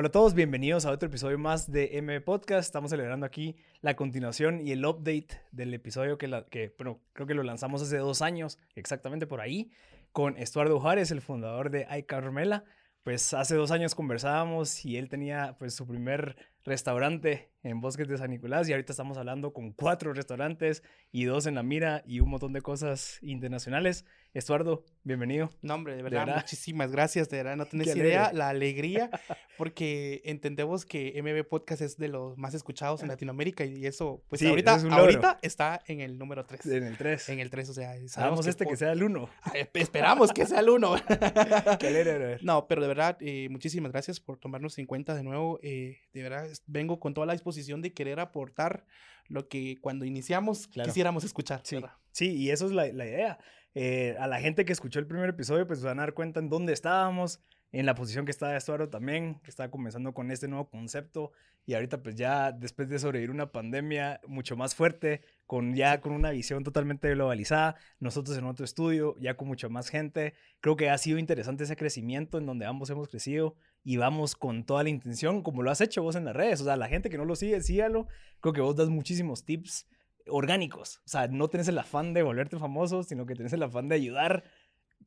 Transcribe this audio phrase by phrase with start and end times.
[0.00, 2.68] Hola a todos, bienvenidos a otro episodio más de M Podcast.
[2.68, 7.26] Estamos celebrando aquí la continuación y el update del episodio que, la, que bueno, creo
[7.26, 9.72] que lo lanzamos hace dos años, exactamente por ahí,
[10.12, 12.62] con Estuardo Juárez, el fundador de iCarmela.
[13.02, 16.36] Pues hace dos años conversábamos y él tenía pues su primer
[16.68, 21.46] restaurante en Bosques de San Nicolás y ahorita estamos hablando con cuatro restaurantes y dos
[21.46, 24.04] en la mira y un montón de cosas internacionales.
[24.34, 25.50] Estuardo, bienvenido.
[25.62, 29.10] No, hombre, de verdad, muchísimas gracias, de verdad, no tenés idea la alegría,
[29.56, 34.42] porque entendemos que MB Podcast es de los más escuchados en Latinoamérica y eso, pues
[34.42, 36.66] ahorita, ahorita está en el número 3.
[36.66, 37.28] En el 3.
[37.30, 39.28] En el 3, o sea, sabemos este que sea el 1.
[39.74, 40.94] Esperamos que sea el 1.
[42.42, 45.58] no, pero de verdad, eh, muchísimas gracias por tomarnos en cuenta de nuevo.
[45.62, 48.84] Eh, de verdad, vengo con toda la disposición de querer aportar
[49.26, 51.60] lo que cuando iniciamos quisiéramos escuchar.
[51.64, 51.78] Sí,
[52.12, 53.38] sí y eso es la, la idea.
[53.74, 56.48] Eh, a la gente que escuchó el primer episodio, pues van a dar cuenta en
[56.48, 57.40] dónde estábamos,
[57.70, 61.32] en la posición que estaba Estuardo también, que estaba comenzando con este nuevo concepto
[61.66, 66.12] y ahorita pues ya después de sobrevivir una pandemia mucho más fuerte, con ya con
[66.12, 70.88] una visión totalmente globalizada, nosotros en otro estudio, ya con mucha más gente, creo que
[70.88, 74.90] ha sido interesante ese crecimiento en donde ambos hemos crecido y vamos con toda la
[74.90, 77.24] intención, como lo has hecho vos en las redes, o sea, la gente que no
[77.24, 78.06] lo sigue, sígalo,
[78.40, 79.86] creo que vos das muchísimos tips
[80.28, 81.00] orgánicos.
[81.04, 83.94] O sea, no tenés el afán de volverte famoso, sino que tenés el afán de
[83.94, 84.44] ayudar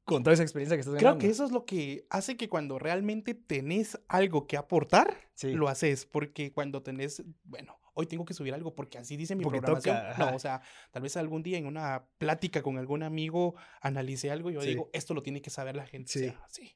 [0.03, 1.17] con toda esa experiencia que estás teniendo.
[1.17, 5.67] Creo que eso es lo que hace que cuando realmente tenés algo que aportar, lo
[5.67, 6.06] haces.
[6.06, 9.97] Porque cuando tenés, bueno, hoy tengo que subir algo porque así dice mi programación.
[10.17, 14.50] no, o sea, tal vez algún día en una plática con algún amigo analicé algo
[14.50, 16.11] y yo digo, esto lo tiene que saber la gente.
[16.11, 16.33] Sí.
[16.47, 16.75] sí.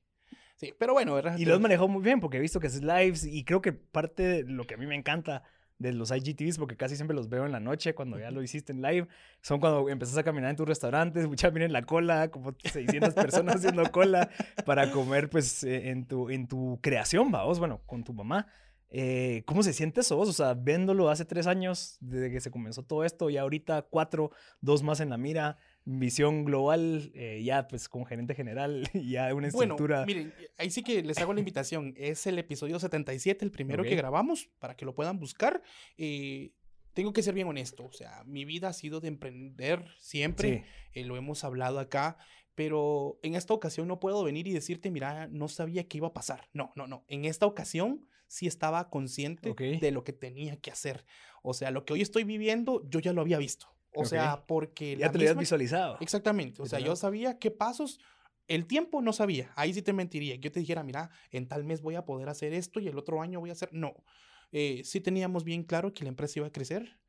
[0.56, 1.38] Sí, pero bueno, ¿verdad?
[1.38, 3.74] Y lo has manejado muy bien porque he visto que haces lives y creo que
[3.74, 5.44] parte de lo que a mí me encanta
[5.78, 8.72] de los IGTVs, porque casi siempre los veo en la noche cuando ya lo hiciste
[8.72, 9.08] en live.
[9.42, 13.58] Son cuando empezás a caminar en tus restaurantes, mucha miren la cola, como 600 personas
[13.58, 14.30] haciendo cola
[14.66, 18.48] para comer, pues, eh, en, tu, en tu creación, vamos, bueno, con tu mamá.
[18.90, 20.30] Eh, ¿Cómo se siente eso vos?
[20.30, 24.32] O sea, viéndolo hace tres años, desde que se comenzó todo esto, y ahorita cuatro,
[24.62, 29.48] dos más en la mira visión global, eh, ya pues con gerente general, ya una
[29.48, 30.04] estructura.
[30.04, 31.94] Bueno, miren, ahí sí que les hago la invitación.
[31.96, 35.62] Es el episodio 77, el primero que grabamos, para que lo puedan buscar.
[35.98, 36.52] Eh,
[36.94, 40.64] tengo que ser bien honesto, o sea, mi vida ha sido de emprender siempre,
[40.94, 42.18] eh, lo hemos hablado acá,
[42.56, 46.14] pero en esta ocasión no puedo venir y decirte, mira, no sabía qué iba a
[46.14, 46.48] pasar.
[46.54, 47.04] No, no, no.
[47.10, 51.06] En esta ocasión sí estaba consciente de lo que tenía que hacer.
[51.44, 53.75] O sea, lo que hoy estoy viviendo, yo ya lo había visto.
[53.96, 54.98] O sea, porque...
[54.98, 55.98] Ya te lo habías visualizado.
[56.02, 56.62] Exactamente.
[56.62, 58.00] O sea, yo sabía qué pasos...
[58.48, 59.52] El tiempo no sabía.
[59.56, 60.36] Ahí sí te mentiría.
[60.36, 63.22] Yo te dijera, mira, en tal mes voy a poder hacer esto y el otro
[63.22, 63.70] año voy a hacer...
[63.72, 63.96] No.
[64.52, 67.00] Eh, sí teníamos bien claro que la empresa iba a crecer.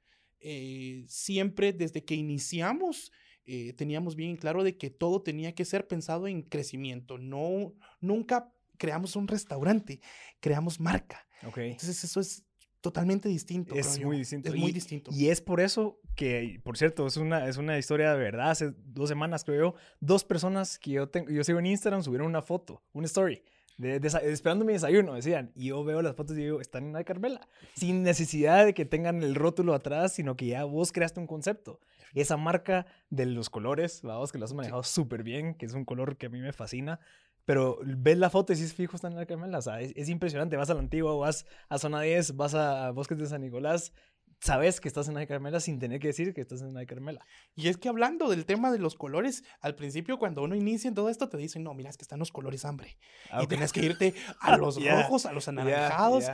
[0.40, 3.12] Eh, siempre desde que iniciamos
[3.46, 7.16] eh, teníamos bien claro de que todo tenía que ser pensado en crecimiento.
[7.16, 10.00] No, nunca creamos un restaurante,
[10.40, 11.26] creamos marca.
[11.46, 11.70] Okay.
[11.70, 12.44] Entonces eso es
[12.80, 13.74] totalmente distinto.
[13.74, 14.48] Es muy distinto.
[14.48, 15.10] Es muy distinto.
[15.12, 18.50] Y es por eso que, por cierto, es una, es una historia de verdad.
[18.50, 22.26] Hace dos semanas, creo yo, dos personas que yo, tengo, yo sigo en Instagram subieron
[22.26, 23.42] una foto, una story.
[23.78, 25.52] De, esperando mi desayuno, decían.
[25.54, 27.46] Y yo veo las fotos y digo, están en la Carmela.
[27.74, 31.80] Sin necesidad de que tengan el rótulo atrás, sino que ya vos creaste un concepto.
[32.14, 35.84] Esa marca de los colores, vamos, que lo has manejado súper bien, que es un
[35.84, 37.00] color que a mí me fascina.
[37.46, 39.58] Pero ves la foto y dices, fijo, están en la Carmela.
[39.58, 40.56] O sea, es, impresionante.
[40.56, 43.92] Vas a la antigua, vas a Zona 10, vas a Bosques de San Nicolás.
[44.40, 47.24] Sabes que estás en la Carmela sin tener que decir que estás en la Carmela.
[47.54, 50.94] Y es que hablando del tema de los colores, al principio cuando uno inicia en
[50.94, 52.98] todo esto te dicen, no, mira, es que están los colores hambre.
[53.30, 56.24] Ah, y tienes que irte a los rojos, a los anaranjados.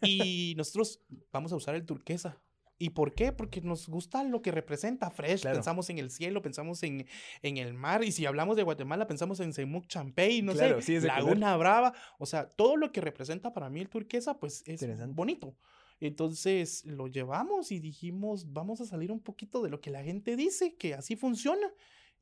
[0.00, 2.40] Y nosotros vamos a usar el turquesa.
[2.82, 3.30] ¿Y por qué?
[3.30, 5.44] Porque nos gusta lo que representa Fresh.
[5.44, 7.06] Pensamos en el cielo, pensamos en,
[7.40, 8.02] en, el mar.
[8.02, 11.94] Y si hablamos de Guatemala, pensamos en Semuc Champey, no sé, Laguna Brava.
[12.18, 14.84] O sea, todo lo que representa para mí el turquesa, pues es
[15.14, 15.54] bonito.
[16.00, 20.34] Entonces lo llevamos y dijimos, vamos a salir un poquito de lo que la gente
[20.34, 21.68] dice, que así funciona.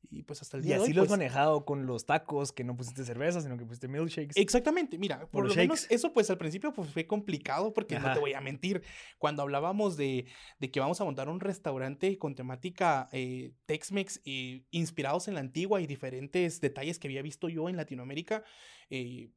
[0.09, 0.87] Y pues hasta el día de hoy.
[0.87, 3.65] Y así lo has pues manejado con los tacos, que no pusiste cerveza, sino que
[3.65, 4.33] pusiste milkshakes.
[4.35, 4.97] Exactamente.
[4.97, 8.33] Mira, por lo menos eso pues al principio pues fue complicado porque no te voy
[8.33, 8.81] a mentir.
[9.17, 10.25] Cuando hablábamos de,
[10.59, 15.39] de, que vamos a montar un restaurante con temática eh, Tex-Mex eh, inspirados en la
[15.39, 18.43] antigua y diferentes detalles que había visto yo en Latinoamérica,
[18.89, 19.29] eh,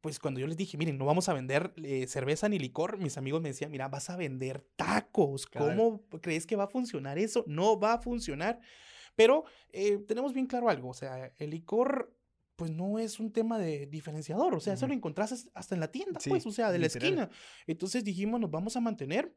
[0.00, 3.18] pues cuando yo les dije, miren, no vamos a vender eh, cerveza ni licor, mis
[3.18, 5.46] amigos me decían, mira, vas a vender tacos.
[5.46, 7.44] ¿Cómo crees que va a funcionar eso?
[7.46, 8.60] No va a funcionar.
[9.16, 12.14] Pero eh, tenemos bien claro algo, o sea, el licor
[12.60, 15.90] pues no es un tema de diferenciador, o sea, eso lo encontrás hasta en la
[15.90, 17.30] tienda, pues, o sea, de la esquina.
[17.66, 19.34] Entonces dijimos, nos vamos a mantener.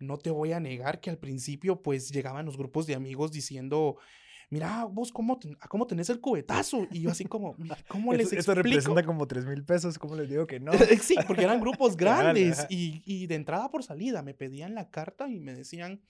[0.00, 3.96] No te voy a negar que al principio pues llegaban los grupos de amigos diciendo,
[4.50, 5.38] mira, vos cómo,
[5.68, 6.88] cómo tenés el cubetazo.
[6.90, 7.56] Y yo así como,
[7.88, 8.40] ¿cómo les explico?
[8.40, 10.72] Esto representa como 3 mil pesos, ¿cómo les digo que no?
[11.00, 15.28] sí, porque eran grupos grandes y, y de entrada por salida me pedían la carta
[15.28, 16.02] y me decían,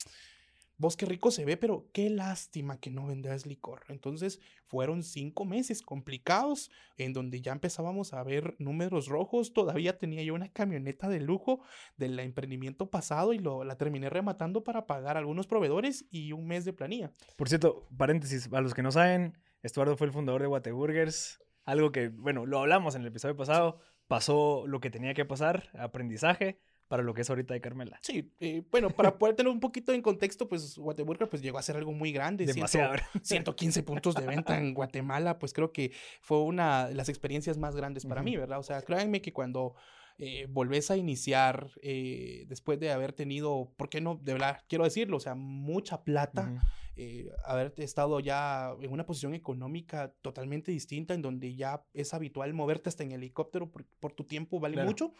[0.76, 3.82] vos qué rico se ve, pero qué lástima que no vendas licor.
[3.88, 9.52] Entonces fueron cinco meses complicados en donde ya empezábamos a ver números rojos.
[9.52, 11.60] Todavía tenía yo una camioneta de lujo
[11.96, 16.46] del emprendimiento pasado y lo, la terminé rematando para pagar a algunos proveedores y un
[16.46, 17.12] mes de planilla.
[17.36, 21.40] Por cierto, paréntesis, a los que no saben, Estuardo fue el fundador de Guateburgers.
[21.64, 23.78] Algo que, bueno, lo hablamos en el episodio pasado.
[24.06, 27.98] Pasó lo que tenía que pasar, aprendizaje para lo que es ahorita de Carmela.
[28.02, 31.62] Sí, eh, bueno, para poder tener un poquito en contexto, pues Whataburger pues llegó a
[31.62, 32.46] ser algo muy grande.
[32.46, 32.94] Demasiado.
[33.22, 37.76] 115 puntos de venta en Guatemala, pues creo que fue una de las experiencias más
[37.76, 38.58] grandes para mí, ¿verdad?
[38.58, 39.74] O sea, créanme que cuando
[40.16, 44.20] eh, volvés a iniciar eh, después de haber tenido, ¿por qué no?
[44.22, 46.62] De verdad, quiero decirlo, o sea, mucha plata,
[46.94, 52.54] eh, haber estado ya en una posición económica totalmente distinta, en donde ya es habitual
[52.54, 55.12] moverte hasta en helicóptero por, tu tiempo, vale mucho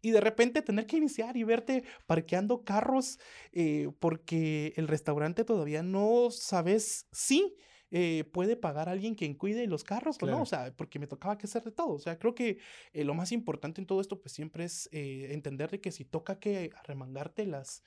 [0.00, 3.18] y de repente tener que iniciar y verte parqueando carros
[3.52, 7.56] eh, porque el restaurante todavía no sabes si
[7.90, 11.06] eh, puede pagar a alguien quien cuide los carros o no, o sea, porque me
[11.06, 11.94] tocaba que hacer de todo.
[11.94, 12.58] O sea, creo que
[12.92, 16.38] eh, lo más importante en todo esto pues siempre es entender de que si toca
[16.38, 17.82] que remangarte las,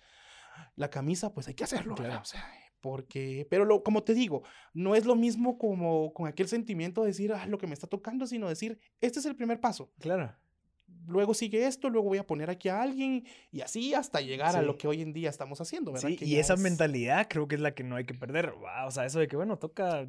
[0.75, 4.41] la camisa, pues hay que hacerlo, O sea, porque, pero lo, como te digo,
[4.73, 7.85] no es lo mismo como con aquel sentimiento de decir, ah, lo que me está
[7.85, 9.93] tocando, sino decir, este es el primer paso.
[9.99, 10.35] Claro
[11.07, 14.61] luego sigue esto, luego voy a poner aquí a alguien y así hasta llegar a
[14.61, 16.09] lo que hoy en día estamos haciendo, ¿verdad?
[16.09, 18.53] Sí, y esa mentalidad creo que es la que no hay que perder.
[18.85, 20.07] o sea, eso de que, bueno, toca,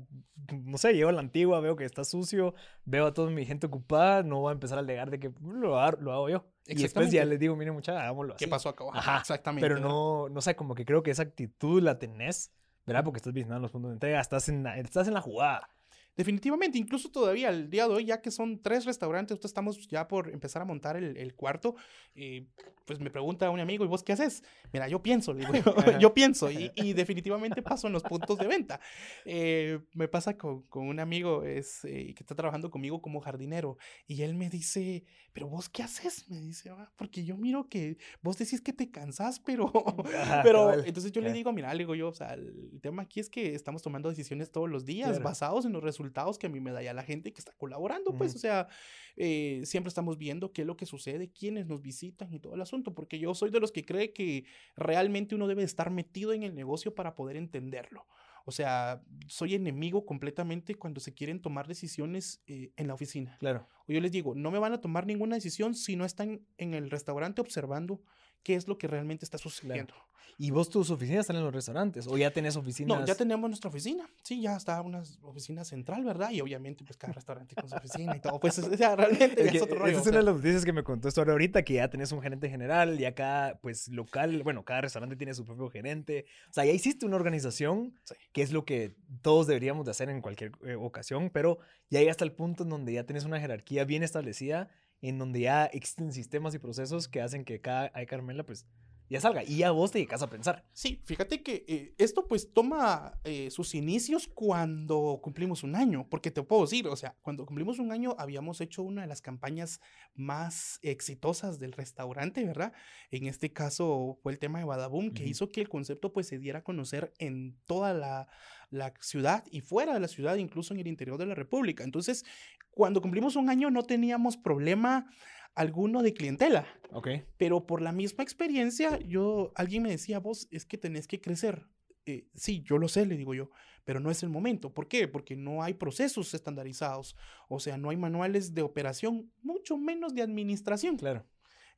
[0.52, 3.66] no sé, llevo a la antigua, veo que está sucio, veo a toda mi gente
[3.66, 6.44] ocupada, no voy a empezar a alegar de que mm, lo, hago, yo.
[6.66, 8.44] Y después ya les digo, mire, mucha, hagámoslo así.
[8.44, 8.84] ¿Qué pasó acá?
[8.92, 9.66] Ajá, exactamente.
[9.66, 12.52] Pero no, no sé, como que creo que esa actitud la tenés,
[12.86, 13.04] ¿verdad?
[13.04, 15.68] Porque estás visitando los puntos de entrega, estás en, estás en la jugada.
[16.16, 20.28] Definitivamente, incluso todavía el día de hoy, ya que son tres restaurantes, estamos ya por
[20.30, 21.74] empezar a montar el, cuarto,
[22.14, 22.46] eh,
[22.86, 24.42] pues me pregunta un amigo, ¿y vos qué haces?
[24.72, 25.52] Mira, yo pienso, digo,
[26.00, 28.80] yo, pienso, y, definitivamente paso en los puntos de venta.
[29.24, 33.76] Eh, me pasa con, un amigo es, eh, que está trabajando conmigo como jardinero,
[34.06, 36.28] y él me dice, ¿pero vos qué haces?
[36.28, 39.72] Me dice, ah, porque yo miro que vos decís que te cansás, pero,
[40.42, 43.30] pero, entonces yo le digo, mira, le digo yo, o sea, el tema aquí es
[43.30, 46.72] que estamos tomando decisiones todos los días basados en los resultados que a mí me
[46.72, 48.68] da ya la gente que está colaborando, pues, o sea,
[49.16, 52.60] eh, siempre estamos viendo qué es lo que sucede, quiénes nos visitan y todo el
[52.72, 54.44] asunto, porque yo soy de los que cree que
[54.76, 58.06] realmente uno debe estar metido en el negocio para poder entenderlo.
[58.44, 63.36] O sea, soy enemigo completamente cuando se quieren tomar decisiones eh, en la oficina.
[63.38, 63.68] Claro.
[63.86, 66.74] O yo les digo, no me van a tomar ninguna decisión si no están en
[66.74, 68.00] el restaurante observando
[68.42, 69.94] qué es lo que realmente está sucediendo.
[70.38, 72.06] ¿Y vos tus oficinas están en los restaurantes?
[72.06, 73.00] ¿O ya tenés oficinas?
[73.00, 74.08] No, ya tenemos nuestra oficina.
[74.22, 76.30] Sí, ya está una oficina central, ¿verdad?
[76.30, 78.40] Y obviamente, pues cada restaurante con su oficina y todo.
[78.40, 79.90] Pues, o sea, realmente es, otro rollo.
[79.90, 82.22] Esta es una de las noticias que me contó esto ahorita, que ya tenés un
[82.22, 86.24] gerente general, ya cada, pues, local, bueno, cada restaurante tiene su propio gerente.
[86.50, 87.94] O sea, ya hiciste una organización,
[88.32, 91.58] que es lo que todos deberíamos de hacer en cualquier eh, ocasión, pero
[91.90, 94.70] ya hasta el punto en donde ya tenés una jerarquía bien establecida
[95.02, 98.66] en donde ya existen sistemas y procesos que hacen que cada Ay Carmela pues
[99.12, 100.64] ya salga y ya vos te dedicas a pensar.
[100.72, 106.30] Sí, fíjate que eh, esto pues toma eh, sus inicios cuando cumplimos un año, porque
[106.30, 109.80] te puedo decir, o sea, cuando cumplimos un año habíamos hecho una de las campañas
[110.14, 112.72] más exitosas del restaurante, ¿verdad?
[113.10, 116.38] En este caso fue el tema de Badaboom, que hizo que el concepto pues se
[116.38, 118.28] diera a conocer en toda la,
[118.72, 121.84] la ciudad y fuera de la ciudad, incluso en el interior de la República.
[121.84, 122.24] Entonces,
[122.70, 125.06] cuando cumplimos un año no teníamos problema
[125.54, 126.66] alguno de clientela.
[126.90, 127.08] Ok.
[127.36, 131.66] Pero por la misma experiencia, yo, alguien me decía, vos es que tenés que crecer.
[132.06, 133.50] Eh, sí, yo lo sé, le digo yo,
[133.84, 134.72] pero no es el momento.
[134.72, 135.06] ¿Por qué?
[135.06, 137.14] Porque no hay procesos estandarizados,
[137.48, 140.96] o sea, no hay manuales de operación, mucho menos de administración.
[140.96, 141.26] Claro.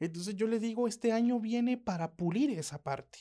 [0.01, 3.19] Entonces yo le digo, este año viene para pulir esa parte.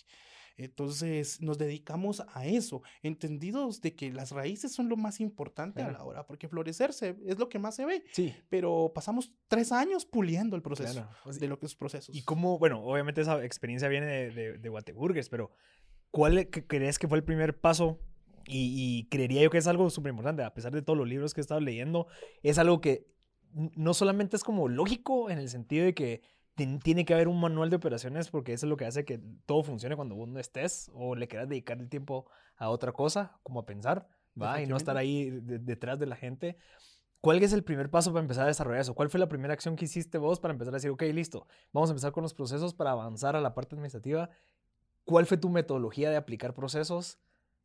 [0.56, 5.92] Entonces nos dedicamos a eso, entendidos de que las raíces son lo más importante a
[5.92, 8.04] la hora, porque florecerse es lo que más se ve.
[8.12, 8.34] Sí.
[8.50, 12.16] Pero pasamos tres años puliendo el proceso de lo que es procesos.
[12.16, 15.52] Y cómo, bueno, obviamente esa experiencia viene de, de, pero
[16.12, 18.00] ¿cuál crees que fue el primer paso
[18.46, 21.34] y, y, creería yo que es algo súper importante, a pesar de todos los libros
[21.34, 22.08] que he estado leyendo,
[22.42, 23.08] es algo que
[23.54, 26.22] no solamente es como lógico en el sentido de que
[26.56, 29.64] tiene que haber un manual de operaciones porque eso es lo que hace que todo
[29.64, 33.60] funcione cuando vos no estés o le quieras dedicar el tiempo a otra cosa, como
[33.62, 34.08] a pensar,
[34.40, 34.62] ¿va?
[34.62, 36.58] Y no estar ahí detrás de la gente.
[37.22, 38.94] ¿Cuál es el primer paso para empezar a desarrollar eso?
[38.94, 41.90] ¿Cuál fue la primera acción que hiciste vos para empezar a decir, ok, listo, vamos
[41.90, 44.30] a empezar con los procesos para avanzar a la parte administrativa?
[45.06, 47.20] ¿Cuál fue tu metodología de aplicar procesos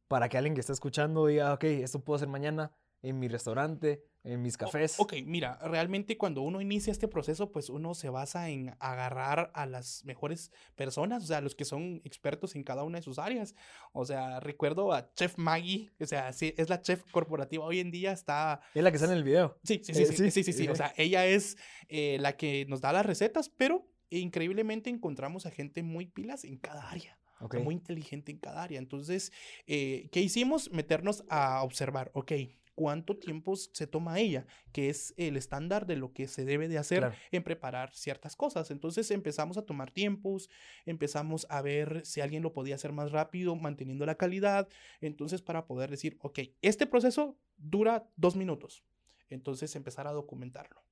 [0.07, 4.03] para que alguien que está escuchando diga, ok, esto puedo hacer mañana en mi restaurante,
[4.25, 4.99] en mis cafés.
[4.99, 9.67] ok, mira, realmente cuando uno inicia este proceso, pues uno se basa en agarrar a
[9.67, 13.55] las mejores personas, o sea, los que son expertos en cada una de sus áreas.
[13.93, 17.91] O sea, recuerdo a Chef Maggie, o sea, sí, es la chef corporativa hoy en
[17.91, 18.61] día, está...
[18.75, 19.59] Es la que está en el video.
[19.63, 21.57] Sí, sí, sí, sí, sí, sí, sí, O sea, ella es
[21.89, 26.59] eh, la que nos da las recetas, pero increíblemente encontramos a gente muy pilas en
[26.59, 27.19] cada área.
[27.63, 28.79] muy inteligente en cada área.
[28.79, 29.33] Entonces,
[29.67, 30.71] eh, ¿qué hicimos?
[30.73, 32.33] Meternos a observar, ok,
[32.79, 36.79] cuánto tiempo se toma ella, que es el estándar de lo que se debe de
[36.79, 38.71] hacer en preparar ciertas cosas.
[38.71, 40.49] Entonces empezamos a tomar tiempos,
[40.87, 44.69] empezamos a ver si alguien lo podía hacer más rápido, manteniendo la calidad.
[45.01, 48.85] Entonces para poder decir, ok, este proceso dura dos minutos.
[49.29, 50.88] Entonces empezar a documentarlo.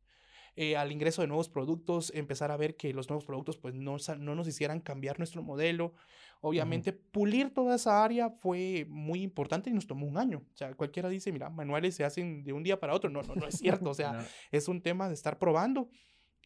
[0.58, 3.98] Eh, al ingreso de nuevos productos, empezar a ver que los nuevos productos pues no,
[4.18, 5.92] no nos hicieran cambiar nuestro modelo.
[6.40, 10.38] Obviamente, pulir toda esa área fue muy importante y nos tomó un año.
[10.52, 13.10] O sea, cualquiera dice, mira, manuales se hacen de un día para otro.
[13.10, 13.90] No, no, no es cierto.
[13.90, 15.90] O sea, es un tema de estar probando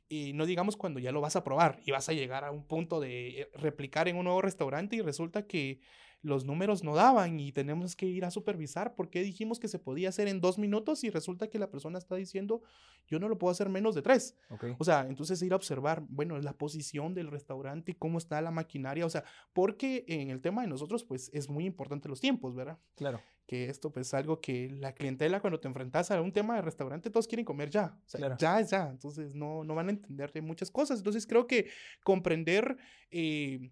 [0.09, 2.67] y no digamos cuando ya lo vas a probar y vas a llegar a un
[2.67, 5.79] punto de eh, replicar en un nuevo restaurante y resulta que
[6.23, 9.79] los números no daban y tenemos que ir a supervisar por qué dijimos que se
[9.79, 12.63] podía hacer en dos minutos y resulta que la persona está diciendo
[13.07, 14.37] yo no lo puedo hacer menos de tres.
[14.79, 19.07] O sea, entonces ir a observar, bueno, la posición del restaurante, cómo está la maquinaria,
[19.07, 22.79] o sea, porque en el tema de nosotros pues es muy importante los tiempos, ¿verdad?
[22.97, 23.21] Claro.
[23.47, 26.63] Que esto pues es algo que la clientela cuando te enfrentas a un tema de
[26.63, 29.91] restaurante todos quieren comer ya, o sea, ya es ya, entonces no, no van a
[29.93, 30.99] entender de muchas cosas.
[30.99, 31.69] Entonces creo que
[32.05, 32.77] comprender...
[33.11, 33.71] Eh,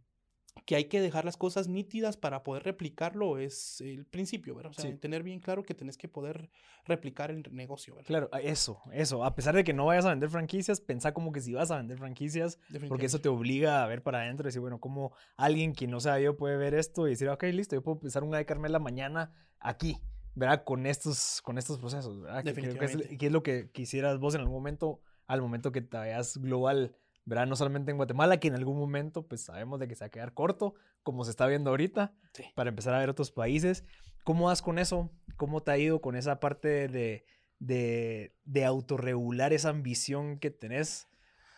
[0.65, 4.73] que hay que dejar las cosas nítidas para poder replicarlo es el principio, ¿verdad?
[4.77, 6.50] O sea, tener bien claro que tenés que poder
[6.85, 8.07] replicar el negocio, ¿verdad?
[8.07, 9.25] Claro, eso, eso.
[9.25, 11.77] A pesar de que no vayas a vender franquicias, pensá como que si vas a
[11.77, 15.73] vender franquicias, porque eso te obliga a ver para adentro y decir, bueno, como alguien
[15.73, 18.38] que no sea yo puede ver esto y decir, ok, listo, yo puedo empezar una
[18.38, 19.99] de Carmela mañana aquí,
[20.35, 20.65] ¿verdad?
[20.65, 22.45] Con estos, con estos procesos, ¿verdad?
[22.45, 23.17] Definitivamente.
[23.17, 26.97] ¿Qué es, lo que quisieras vos en algún momento, al momento que te vayas global?
[27.29, 27.47] ¿Verdad?
[27.47, 30.11] No solamente en Guatemala, que en algún momento pues sabemos de que se va a
[30.11, 32.15] quedar corto, como se está viendo ahorita,
[32.55, 33.85] para empezar a ver otros países.
[34.25, 35.11] ¿Cómo vas con eso?
[35.37, 37.25] ¿Cómo te ha ido con esa parte de,
[37.59, 41.08] de, de autorregular esa ambición que tenés?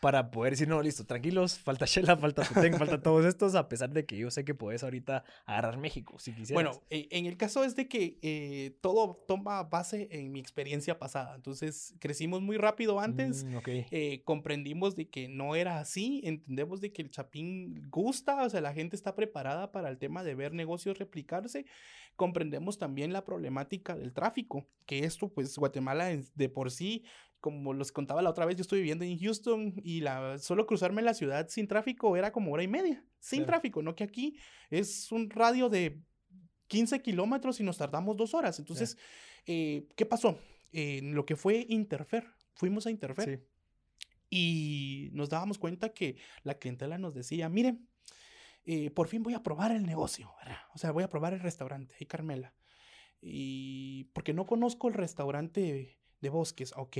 [0.01, 3.91] Para poder decir, no, listo, tranquilos, falta Shela, falta Tutén, falta todos estos, a pesar
[3.91, 6.55] de que yo sé que puedes ahorita agarrar México, si quisieras.
[6.55, 10.99] Bueno, e, en el caso es de que eh, todo toma base en mi experiencia
[10.99, 16.81] pasada, entonces crecimos muy rápido antes, mm, eh, comprendimos de que no era así, entendemos
[16.81, 20.35] de que el Chapín gusta, o sea, la gente está preparada para el tema de
[20.35, 21.67] ver negocios replicarse,
[22.17, 27.05] comprendemos también la problemática del tráfico, que esto, pues Guatemala de por sí
[27.41, 31.03] como los contaba la otra vez, yo estoy viviendo en Houston y la, solo cruzarme
[31.03, 34.37] la ciudad sin tráfico era como hora y media, sin tráfico, no que aquí
[34.69, 36.03] es un radio de
[36.69, 38.59] 15 kilómetros y nos tardamos dos horas.
[38.59, 38.97] Entonces,
[39.47, 40.39] eh, ¿qué pasó?
[40.73, 43.45] En lo que fue Interfer, fuimos a Interfer
[44.29, 47.89] y nos dábamos cuenta que la clientela nos decía, miren,
[48.65, 50.33] eh, por fin voy a probar el negocio,
[50.75, 52.55] o sea, voy a probar el restaurante, y Carmela.
[53.21, 56.97] Y porque no conozco el restaurante de bosques, ok.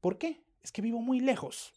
[0.00, 0.44] ¿Por qué?
[0.62, 1.72] Es que vivo muy lejos.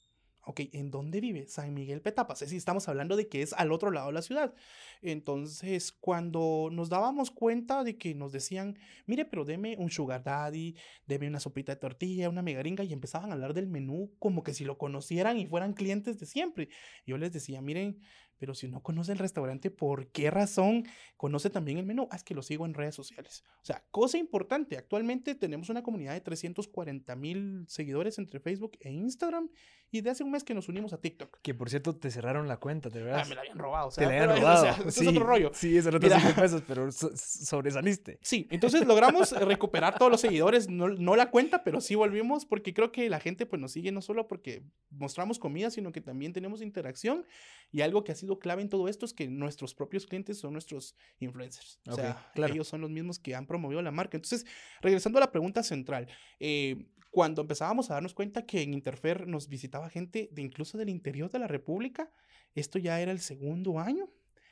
[0.46, 1.48] Ok, ¿en dónde vive?
[1.48, 2.34] San Miguel Petapa.
[2.34, 4.54] Es estamos hablando de que es al otro lado de la ciudad.
[5.02, 10.76] Entonces, cuando nos dábamos cuenta de que nos decían, mire, pero deme un sugar daddy,
[11.08, 14.54] deme una sopita de tortilla, una megaringa, y empezaban a hablar del menú como que
[14.54, 16.68] si lo conocieran y fueran clientes de siempre.
[17.06, 18.02] Yo les decía, miren,
[18.44, 20.84] pero si no conoce el restaurante, ¿por qué razón
[21.16, 22.10] conoce también el menú?
[22.12, 23.46] Ah, es que lo sigo en redes sociales.
[23.62, 28.92] O sea, cosa importante, actualmente tenemos una comunidad de 340 mil seguidores entre Facebook e
[28.92, 29.50] Instagram
[29.92, 31.40] y de hace un mes que nos unimos a TikTok.
[31.42, 33.22] Que por cierto te cerraron la cuenta, ¿te verdad?
[33.24, 33.88] Ah, me la habían robado.
[33.90, 34.64] O sea, te la habían robado.
[34.84, 35.52] O sea, sí, es otro rollo.
[35.54, 38.18] Sí, eso no te pesos, pero sobresaliste.
[38.22, 42.74] Sí, entonces logramos recuperar todos los seguidores, no, no, la cuenta, pero sí volvimos porque
[42.74, 46.34] creo que la gente pues nos sigue no solo porque mostramos comida, sino que también
[46.34, 47.26] tenemos interacción
[47.72, 50.54] y algo que ha sido clave en todo esto es que nuestros propios clientes son
[50.54, 51.80] nuestros influencers.
[51.88, 54.18] O sea, ellos son los mismos que han promovido la marca.
[54.18, 54.46] Entonces,
[54.82, 56.08] regresando a la pregunta central,
[56.40, 60.90] eh, cuando empezábamos a darnos cuenta que en Interfer nos visitaba gente de incluso del
[60.90, 62.12] interior de la República,
[62.56, 64.10] esto ya era el segundo año.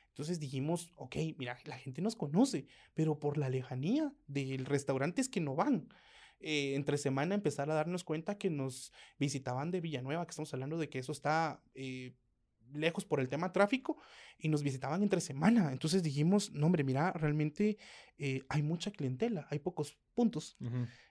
[0.09, 5.39] Entonces dijimos, ok, mira, la gente nos conoce, pero por la lejanía de restaurantes que
[5.39, 5.87] no van.
[6.43, 10.77] Eh, entre semana empezar a darnos cuenta que nos visitaban de Villanueva, que estamos hablando
[10.77, 12.13] de que eso está eh,
[12.73, 13.97] lejos por el tema tráfico
[14.41, 15.71] y nos visitaban entre semana.
[15.71, 17.77] Entonces dijimos, no hombre, mira, realmente
[18.17, 20.55] eh, hay mucha clientela, hay pocos puntos.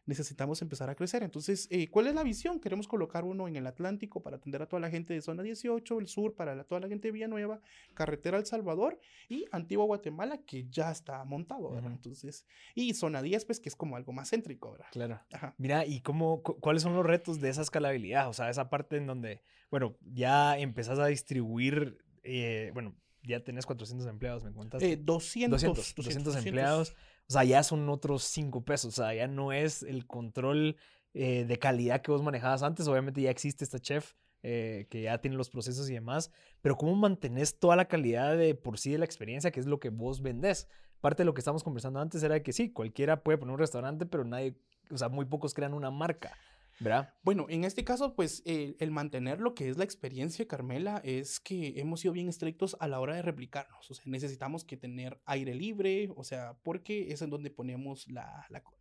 [0.07, 1.25] Necesitamos empezar a crecer.
[1.25, 2.61] Entonces, eh, ¿cuál es la visión?
[2.61, 5.99] Queremos colocar uno en el Atlántico para atender a toda la gente de zona 18,
[5.99, 7.61] el sur para toda la gente de Villanueva,
[7.95, 12.47] carretera El Salvador y Antigua Guatemala, que ya está montado, Entonces,
[12.77, 14.87] y zona 10, pues que es como algo más céntrico, ¿verdad?
[14.93, 15.21] Claro.
[15.59, 18.29] Mira, ¿y cómo, cuáles son los retos de esa escalabilidad?
[18.29, 23.67] O sea, esa parte en donde, bueno, ya empezás a distribuir, eh, bueno, ya tenés
[23.67, 24.83] 400 empleados, me cuentas.
[24.83, 26.91] Eh, 200, 200, 200, empleados.
[27.29, 28.99] O sea, ya son otros 5 pesos.
[28.99, 30.77] O sea, ya no es el control
[31.15, 32.89] eh, de calidad que vos manejabas antes.
[32.89, 36.33] Obviamente ya existe esta chef eh, que ya tiene los procesos y demás.
[36.63, 39.81] Pero ¿cómo mantenés toda la calidad de por sí de la experiencia, que es lo
[39.81, 40.69] que vos vendés?
[41.01, 44.07] Parte de lo que estábamos conversando antes era que sí, cualquiera puede poner un restaurante,
[44.07, 44.55] pero nadie,
[44.91, 46.37] o sea, muy pocos crean una marca.
[46.81, 47.15] ¿Verdad?
[47.23, 51.81] Bueno, en este caso, pues el mantener lo que es la experiencia, Carmela, es que
[51.81, 53.91] hemos sido bien estrictos a la hora de replicarnos.
[53.91, 58.07] O sea, necesitamos que tener aire libre, o sea, porque es en donde ponemos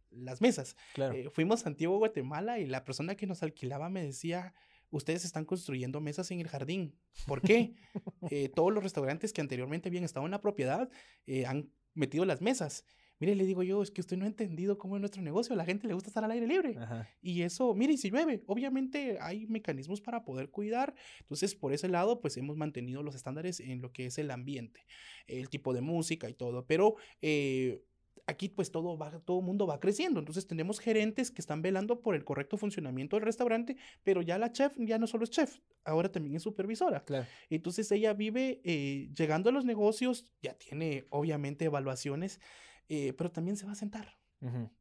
[0.09, 0.75] las mesas.
[0.93, 1.13] Claro.
[1.13, 4.53] Eh, fuimos a Antiguo Guatemala y la persona que nos alquilaba me decía,
[4.91, 6.95] ustedes están construyendo mesas en el jardín.
[7.25, 7.75] ¿Por qué?
[8.31, 10.89] Eh, todos los restaurantes que anteriormente habían estado en la propiedad
[11.25, 12.85] eh, han metido las mesas.
[13.19, 15.53] Mire, le digo yo, es que usted no ha entendido cómo es nuestro negocio.
[15.53, 16.77] A la gente le gusta estar al aire libre.
[17.21, 20.95] Y eso, mire, y si llueve, obviamente hay mecanismos para poder cuidar.
[21.19, 24.85] Entonces, por ese lado, pues hemos mantenido los estándares en lo que es el ambiente,
[25.27, 26.65] el tipo de música y todo.
[26.65, 27.83] Pero eh,
[28.29, 30.19] aquí pues todo va, todo mundo va creciendo.
[30.19, 34.51] Entonces tenemos gerentes que están velando por el correcto funcionamiento del restaurante, pero ya la
[34.51, 37.03] chef ya no solo es chef, ahora también es supervisora.
[37.03, 37.25] Claro.
[37.49, 42.39] Entonces ella vive eh, llegando a los negocios, ya tiene obviamente evaluaciones
[42.89, 44.17] eh, pero también se va a sentar,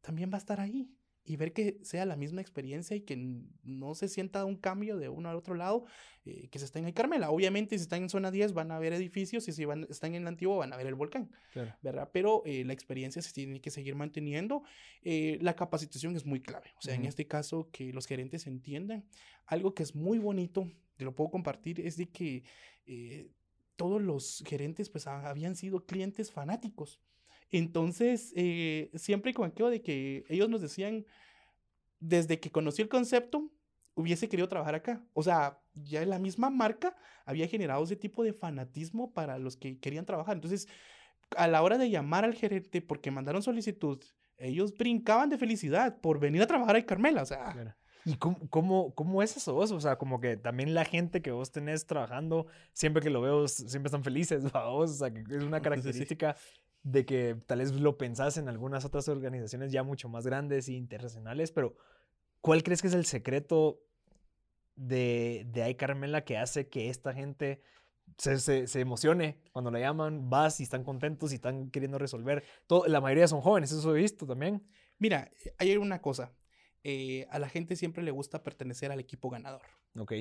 [0.00, 0.90] también va a estar ahí
[1.24, 3.16] y ver que sea la misma experiencia y que
[3.62, 5.84] no se sienta un cambio de uno al otro lado,
[6.24, 7.30] eh, que se estén en Carmela.
[7.30, 10.22] Obviamente, si están en zona 10 van a ver edificios y si van, están en
[10.22, 11.30] el antiguo van a ver el volcán,
[11.82, 12.08] ¿verdad?
[12.14, 14.62] Pero eh, la experiencia se tiene que seguir manteniendo.
[15.02, 16.72] la capacitación es muy clave.
[16.78, 19.04] O sea, en este caso, que los gerentes entiendan.
[19.44, 22.42] Algo que es muy bonito, te lo puedo compartir, es de que
[23.76, 27.00] todos los gerentes pues habían sido clientes fanáticos.
[27.50, 31.06] Entonces, eh, siempre con aquello de que ellos nos decían,
[32.00, 33.50] desde que conocí el concepto,
[33.94, 35.02] hubiese querido trabajar acá.
[35.12, 39.78] O sea, ya la misma marca había generado ese tipo de fanatismo para los que
[39.78, 40.36] querían trabajar.
[40.36, 40.68] Entonces,
[41.36, 44.02] a la hora de llamar al gerente porque mandaron solicitud,
[44.36, 47.22] ellos brincaban de felicidad por venir a trabajar a Carmela.
[47.22, 47.76] O sea.
[48.04, 49.72] ¿Y cómo, cómo, cómo, es eso vos?
[49.72, 53.48] O sea, como que también la gente que vos tenés trabajando, siempre que lo veo,
[53.48, 54.90] siempre están felices, vos.
[54.90, 56.36] O sea, que es una característica
[56.82, 60.72] de que tal vez lo pensás en algunas otras organizaciones ya mucho más grandes e
[60.72, 61.76] internacionales, pero
[62.40, 63.82] ¿cuál crees que es el secreto
[64.76, 67.62] de, de Ay Carmela que hace que esta gente
[68.16, 72.44] se, se, emocione cuando la llaman, vas y están contentos y están queriendo resolver?
[72.66, 74.66] Todo, la mayoría son jóvenes, eso he visto también.
[74.98, 76.32] Mira, hay una cosa.
[76.84, 79.62] Eh, a la gente siempre le gusta pertenecer al equipo ganador.
[79.96, 80.12] Ok.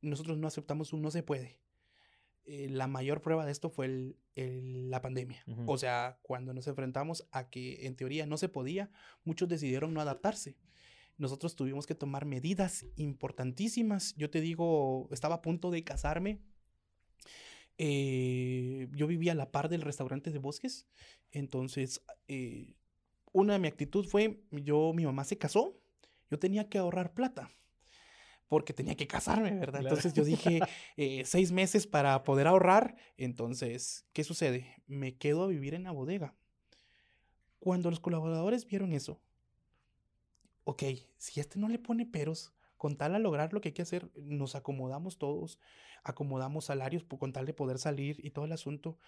[0.00, 1.60] Nosotros no aceptamos un no se puede.
[2.44, 5.44] Eh, la mayor prueba de esto fue la pandemia.
[5.66, 8.90] O sea, cuando nos enfrentamos a que en teoría no se podía,
[9.24, 10.56] muchos decidieron no adaptarse.
[11.18, 14.14] Nosotros tuvimos que tomar medidas importantísimas.
[14.16, 16.40] Yo te digo, estaba a punto de casarme.
[17.78, 20.88] Eh, yo vivía a la par del restaurante de Bosques.
[21.30, 22.74] Entonces, eh,
[23.32, 25.78] una de mi actitud fue, yo, mi mamá se casó,
[26.30, 27.50] yo tenía que ahorrar plata
[28.52, 29.80] porque tenía que casarme, ¿verdad?
[29.80, 30.60] Entonces yo dije,
[30.98, 32.96] eh, seis meses para poder ahorrar.
[33.16, 34.76] Entonces, ¿qué sucede?
[34.86, 36.34] Me quedo a vivir en la bodega.
[37.60, 39.22] Cuando los colaboradores vieron eso,
[40.64, 40.82] ok,
[41.16, 44.10] si este no le pone peros, con tal a lograr lo que hay que hacer,
[44.16, 45.58] nos acomodamos todos,
[46.04, 48.98] acomodamos salarios con tal de poder salir y todo el asunto.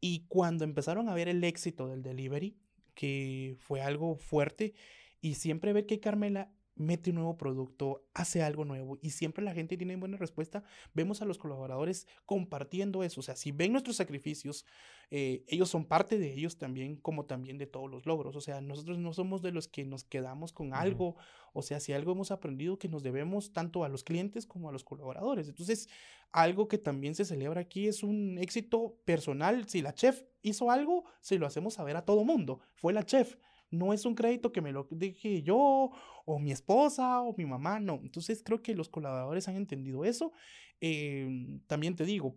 [0.00, 2.56] Y cuando empezaron a ver el éxito del delivery,
[2.94, 4.72] que fue algo fuerte,
[5.20, 9.54] y siempre ver que Carmela mete un nuevo producto, hace algo nuevo y siempre la
[9.54, 10.64] gente tiene buena respuesta.
[10.92, 13.20] Vemos a los colaboradores compartiendo eso.
[13.20, 14.66] O sea, si ven nuestros sacrificios,
[15.10, 18.34] eh, ellos son parte de ellos también, como también de todos los logros.
[18.36, 21.16] O sea, nosotros no somos de los que nos quedamos con algo.
[21.52, 24.72] O sea, si algo hemos aprendido que nos debemos tanto a los clientes como a
[24.72, 25.48] los colaboradores.
[25.48, 25.88] Entonces,
[26.32, 29.68] algo que también se celebra aquí es un éxito personal.
[29.68, 32.60] Si la chef hizo algo, se lo hacemos saber a todo mundo.
[32.74, 33.36] Fue la chef
[33.74, 35.90] no es un crédito que me lo dije yo
[36.24, 38.00] o mi esposa o mi mamá, no.
[38.02, 40.32] Entonces creo que los colaboradores han entendido eso.
[40.80, 42.36] Em, también te digo,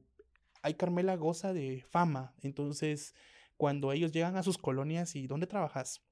[0.62, 3.16] hay Carmela goza de fama, entonces
[3.58, 6.04] cuando ellos llegan a sus colonias y ¿dónde trabajas?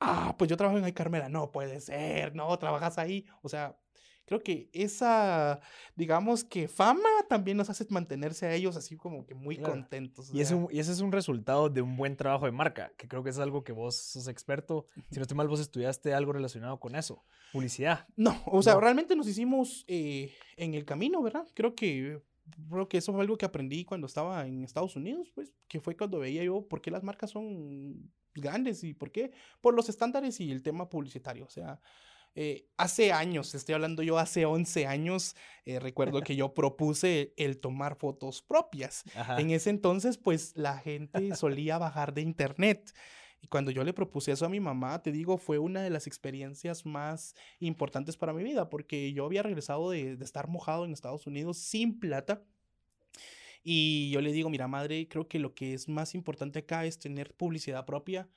[0.00, 3.26] Ah, pues yo trabajo en Ay Carmela, no puede ser, no, trabajas ahí.
[3.42, 3.78] O sea,
[4.24, 5.60] creo que esa,
[5.96, 10.32] digamos que fama también nos hace mantenerse a ellos así como que muy contentos.
[10.32, 13.38] Y, ese es un resultado de un buen trabajo de marca, que creo que es
[13.38, 14.86] algo que vos sos experto.
[15.10, 18.06] Si no estoy mal, vos estudiaste algo relacionado con eso, publicidad.
[18.16, 21.46] No, o sea, realmente nos hicimos eh, en el camino, ¿verdad?
[21.54, 22.22] Creo que
[22.68, 25.96] creo que eso fue algo que aprendí cuando estaba en Estados Unidos, pues, que fue
[25.96, 30.40] cuando veía yo por qué las marcas son grandes y por qué, por los estándares
[30.40, 31.80] y el tema publicitario, o sea,
[32.34, 37.58] eh, hace años, estoy hablando yo hace 11 años, eh, recuerdo que yo propuse el
[37.60, 39.04] tomar fotos propias.
[39.38, 42.94] En ese entonces, pues la gente solía bajar de internet.
[43.42, 46.06] Y cuando yo le propuse eso a mi mamá, te digo, fue una de las
[46.06, 50.92] experiencias más importantes para mi vida, porque yo había regresado de, de estar mojado en
[50.92, 52.42] Estados Unidos sin plata.
[53.64, 56.98] Y yo le digo, mira, madre, creo que lo que es más importante acá es
[56.98, 58.28] tener publicidad propia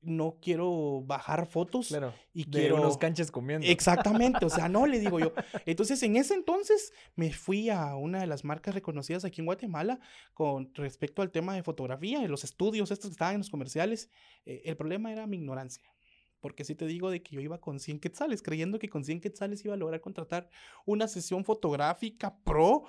[0.00, 1.96] no quiero bajar fotos
[2.32, 3.66] y quiero unos canches comiendo.
[3.66, 5.32] Exactamente, o sea, no le digo yo.
[5.66, 10.00] Entonces, en ese entonces me fui a una de las marcas reconocidas aquí en Guatemala
[10.34, 14.10] con respecto al tema de fotografía, en los estudios estos que estaban en los comerciales.
[14.44, 15.92] Eh, el problema era mi ignorancia.
[16.40, 19.20] Porque si te digo de que yo iba con 100 quetzales, creyendo que con 100
[19.20, 20.48] quetzales iba a lograr contratar
[20.86, 22.84] una sesión fotográfica pro.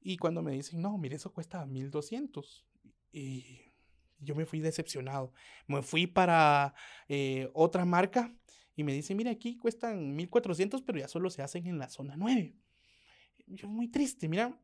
[0.00, 2.66] Y cuando me dicen, no, mire, eso cuesta 1200.
[3.12, 3.69] Y
[4.20, 5.32] yo me fui decepcionado.
[5.66, 6.74] Me fui para
[7.08, 8.34] eh, otra marca
[8.76, 12.16] y me dice, mira, aquí cuestan 1400, pero ya solo se hacen en la zona
[12.16, 12.54] 9.
[13.46, 14.58] Yo muy triste, mira.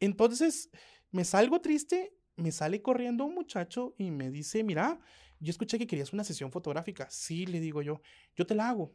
[0.00, 0.70] Entonces
[1.10, 4.98] me salgo triste, me sale corriendo un muchacho y me dice, mira,
[5.40, 7.08] yo escuché que querías una sesión fotográfica.
[7.10, 8.00] Sí, le digo yo,
[8.34, 8.94] yo te la hago.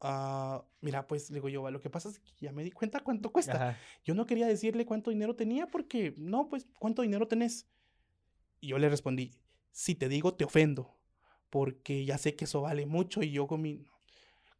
[0.00, 3.00] Ah, mira, pues le digo yo, lo que pasa es que ya me di cuenta
[3.00, 3.78] cuánto cuesta.
[4.02, 7.68] Yo no quería decirle cuánto dinero tenía porque, no, pues, ¿cuánto dinero tenés?
[8.62, 9.32] Y yo le respondí,
[9.72, 10.96] si te digo te ofendo,
[11.50, 13.84] porque ya sé que eso vale mucho y yo con.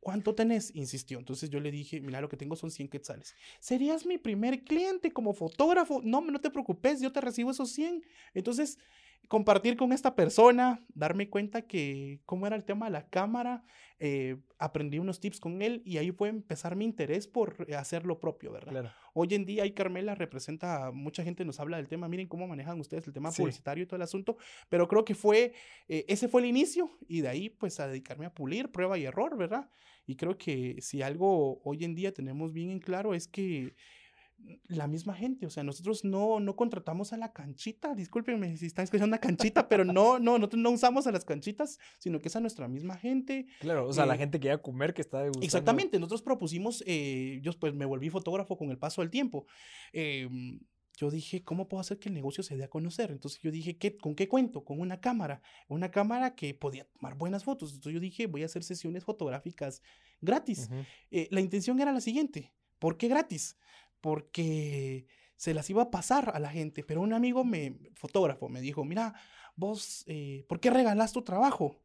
[0.00, 0.74] ¿Cuánto tenés?
[0.74, 1.20] Insistió.
[1.20, 3.36] Entonces yo le dije, mira, lo que tengo son 100 quetzales.
[3.60, 6.00] ¿Serías mi primer cliente como fotógrafo?
[6.02, 8.02] No, no te preocupes, yo te recibo esos 100.
[8.34, 8.78] Entonces
[9.28, 13.64] compartir con esta persona, darme cuenta que cómo era el tema de la cámara,
[13.98, 18.18] eh, aprendí unos tips con él y ahí fue empezar mi interés por hacer lo
[18.18, 18.92] propio, ¿verdad?
[19.14, 22.80] Hoy en día, ahí Carmela representa, mucha gente nos habla del tema, miren cómo manejan
[22.80, 24.37] ustedes el tema publicitario y todo el asunto,
[24.68, 25.52] pero creo que fue,
[25.88, 29.04] eh, ese fue el inicio y de ahí pues a dedicarme a pulir, prueba y
[29.04, 29.70] error, ¿verdad?
[30.06, 33.76] Y creo que si algo hoy en día tenemos bien en claro es que
[34.68, 38.85] la misma gente, o sea, nosotros no, no contratamos a la canchita, discúlpenme si están
[38.85, 42.37] escuchando una canchita, pero no, no, nosotros no usamos a las canchitas, sino que es
[42.37, 43.46] a nuestra misma gente.
[43.61, 45.44] Claro, o sea, la eh, gente que iba a comer, que está degustando.
[45.44, 49.46] Exactamente, nosotros propusimos, eh, yo pues me volví fotógrafo con el paso del tiempo.
[49.92, 50.61] Em,
[50.96, 53.11] yo dije, ¿cómo puedo hacer que el negocio se dé a conocer?
[53.11, 54.64] Entonces yo dije, ¿qué, ¿con qué cuento?
[54.64, 57.72] Con una cámara, una cámara que podía tomar buenas fotos.
[57.72, 59.83] Entonces yo dije, voy a hacer sesiones fotográficas
[60.20, 60.68] gratis.
[61.11, 63.57] Eh, la intención era la siguiente, ¿por qué gratis?
[64.02, 68.60] Porque se las iba a pasar a la gente, pero un amigo me, fotógrafo, me
[68.60, 69.14] dijo, mira,
[69.56, 71.80] vos, eh, ¿por qué regalás tu trabajo?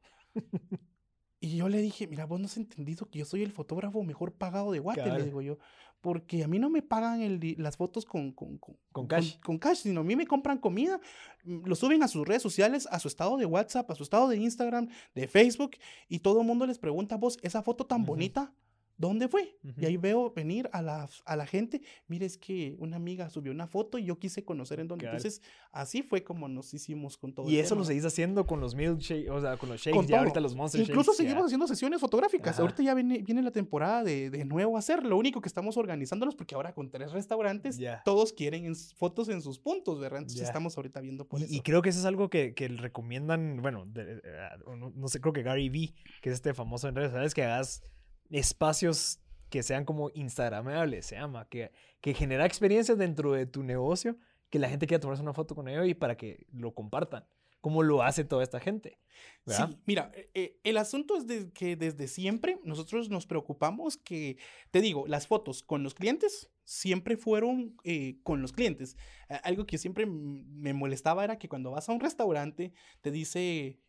[1.39, 4.34] y yo le dije, mira, vos no has entendido que yo soy el fotógrafo mejor
[4.34, 5.58] pagado de Guate, le digo yo,
[6.01, 9.39] porque a mí no me pagan el, las fotos con, con, con, cash.
[9.39, 10.99] Con, cash, sino a mí me compran comida,
[11.43, 14.27] mm, lo suben a sus redes sociales, a su estado de WhatsApp, a su estado
[14.27, 15.71] de Instagram, de Facebook,
[16.08, 18.53] y todo el mundo les pregunta, vos, esa foto tan bonita,
[18.97, 19.57] ¿dónde fue?
[19.77, 23.51] Y ahí veo venir a la, a la gente, mire, es que una amiga subió
[23.51, 25.05] una foto y yo quise conocer en dónde.
[25.05, 27.49] Entonces, así fue como nos hicimos con todo.
[27.49, 30.39] Y eso lo seguís haciendo con los milkshakes, o sea, con los shakes, ya ahorita
[30.39, 32.60] los monster Incluso seguimos haciendo sesiones fotográficas.
[32.60, 35.03] Ahorita ya viene, viene la temporada de, de, nuevo hacer.
[35.03, 39.60] Lo único que estamos organizándonos, porque ahora con tres restaurantes, todos quieren fotos en sus
[39.60, 40.19] puntos, ¿verdad?
[40.19, 41.53] Entonces estamos ahorita viendo por y, eso.
[41.53, 44.21] Y creo que eso es algo que, que recomiendan, bueno, eh,
[44.65, 47.43] no, no, sé, creo que Gary Vee, que es este famoso en redes sociales, que
[47.43, 47.83] hagas
[48.30, 54.18] espacios que sean como instagramables, se llama, que, que genera experiencias dentro de tu negocio,
[54.50, 57.26] que la gente quiera tomarse una foto con ellos y para que lo compartan,
[57.62, 59.00] como lo hace toda esta gente.
[59.46, 64.38] Sí, mira, eh, eh, el asunto es de que desde siempre nosotros nos preocupamos que,
[64.72, 68.98] te digo, las fotos con los clientes siempre fueron eh, con los clientes.
[69.44, 73.80] algo que siempre me molestaba era que cuando vas a un restaurante te dice,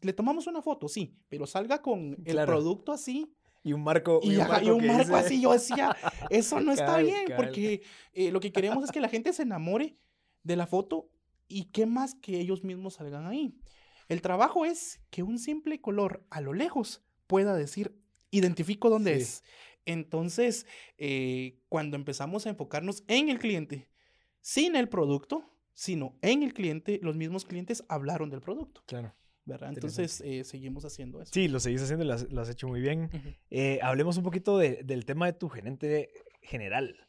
[0.00, 4.20] le tomamos una foto, sí, pero salga con el producto así y un marco.
[4.22, 5.40] Y, un marco, así.
[5.40, 5.96] Yo decía,
[6.30, 9.96] eso no está bien, porque eh, lo que queremos es que la gente se enamore
[10.42, 11.10] de la foto
[11.48, 13.54] y qué más que ellos mismos salgan ahí.
[14.08, 17.94] El trabajo es que un simple color a lo lejos pueda decir,
[18.30, 19.42] identifico dónde es.
[19.84, 20.66] Entonces,
[20.96, 23.88] eh, cuando empezamos a enfocarnos en el cliente,
[24.40, 25.44] sin el producto,
[25.74, 28.82] sino en el cliente, los mismos clientes hablaron del producto.
[28.86, 29.14] Claro.
[29.48, 29.70] ¿Verdad?
[29.70, 31.32] Entonces eh, seguimos haciendo eso.
[31.32, 33.10] Sí, lo seguís haciendo y lo has, hecho muy bien.
[33.50, 36.10] Eh, hablemos un poquito del tema de tu gerente
[36.42, 37.08] general.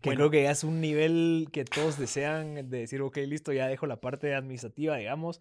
[0.00, 3.68] Que creo que ya es un nivel que todos desean de decir, ok, listo, ya
[3.68, 5.40] dejo la parte administrativa, digamos.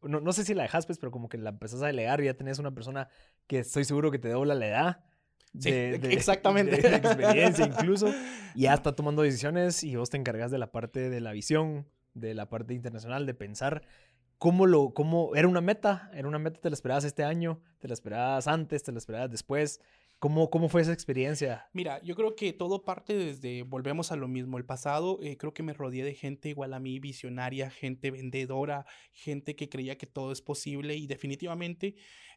[0.00, 2.32] No, no sé si la dejas, pues, pero como que la empezás a delegar, ya
[2.32, 3.08] tenés una persona
[3.46, 5.04] que estoy seguro que te dobla la edad.
[5.52, 6.76] De, exactamente.
[6.76, 8.12] De, experiencia incluso.
[8.54, 12.34] Ya está tomando decisiones y vos te encargas de la parte de la visión, de
[12.34, 13.82] la parte internacional, de pensar
[14.38, 17.88] cómo lo, cómo, era una meta, era una meta, te la esperabas este año, te
[17.88, 19.80] la esperabas antes, te la esperabas después.
[20.20, 21.68] ¿Cómo, ¿Cómo fue esa experiencia?
[21.72, 25.54] Mira, yo creo que todo parte desde, volvemos a lo mismo, el pasado, eh, creo
[25.54, 30.08] que me rodeé de gente igual a mí, visionaria, gente vendedora, gente que creía que
[30.08, 31.94] todo es posible y definitivamente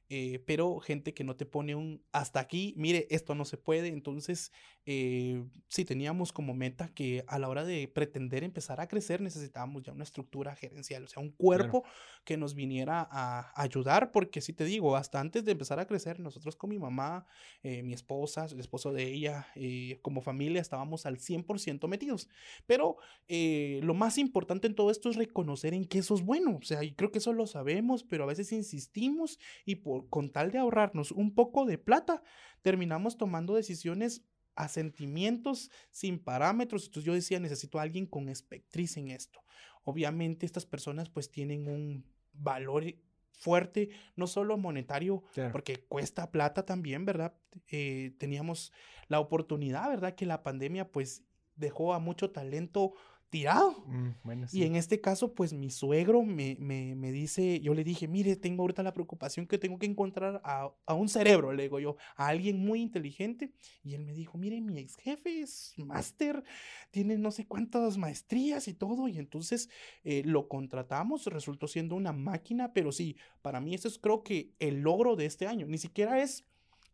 [0.09, 3.87] eh, pero gente que no te pone un hasta aquí, mire, esto no se puede.
[3.87, 4.51] Entonces,
[4.85, 9.83] eh, sí teníamos como meta que a la hora de pretender empezar a crecer necesitábamos
[9.83, 11.83] ya una estructura gerencial, o sea, un cuerpo
[12.25, 16.19] que nos viniera a ayudar, porque si te digo, hasta antes de empezar a crecer,
[16.19, 17.25] nosotros con mi mamá,
[17.63, 19.47] eh, mi esposa, el esposo de ella,
[20.01, 22.27] como familia, estábamos al 100% metidos.
[22.65, 26.65] Pero lo más importante en todo esto es reconocer en qué eso es bueno, o
[26.65, 30.51] sea, y creo que eso lo sabemos, pero a veces insistimos y por con tal
[30.51, 32.23] de ahorrarnos un poco de plata,
[32.62, 34.23] terminamos tomando decisiones
[34.56, 36.86] a sentimientos sin parámetros.
[36.86, 39.43] Entonces yo decía, necesito a alguien con espectriz en esto.
[39.84, 42.86] Obviamente estas personas pues tienen un valor
[43.32, 47.34] fuerte, no solo monetario, porque cuesta plata también, ¿verdad?
[47.69, 48.71] Eh, teníamos
[49.08, 50.13] la oportunidad, ¿verdad?
[50.15, 51.23] Que la pandemia pues
[51.56, 52.93] dejó a mucho talento
[53.32, 53.84] tirado.
[53.88, 58.08] Mm, y en este caso, pues mi suegro me, me, me, dice, yo le dije,
[58.08, 61.80] mire, tengo ahorita la preocupación que tengo que encontrar a, a, un cerebro, le digo
[61.80, 63.54] yo, a alguien muy inteligente.
[63.84, 66.44] Y él me dijo, mire, mi ex jefe es máster,
[66.91, 69.08] tiene no sé cuántas maestrías y todo.
[69.08, 69.70] Y entonces
[70.04, 74.52] eh, lo contratamos, resultó siendo una máquina, pero sí, para mí eso es creo que
[74.60, 75.65] el logro de este año.
[75.67, 76.44] Ni siquiera es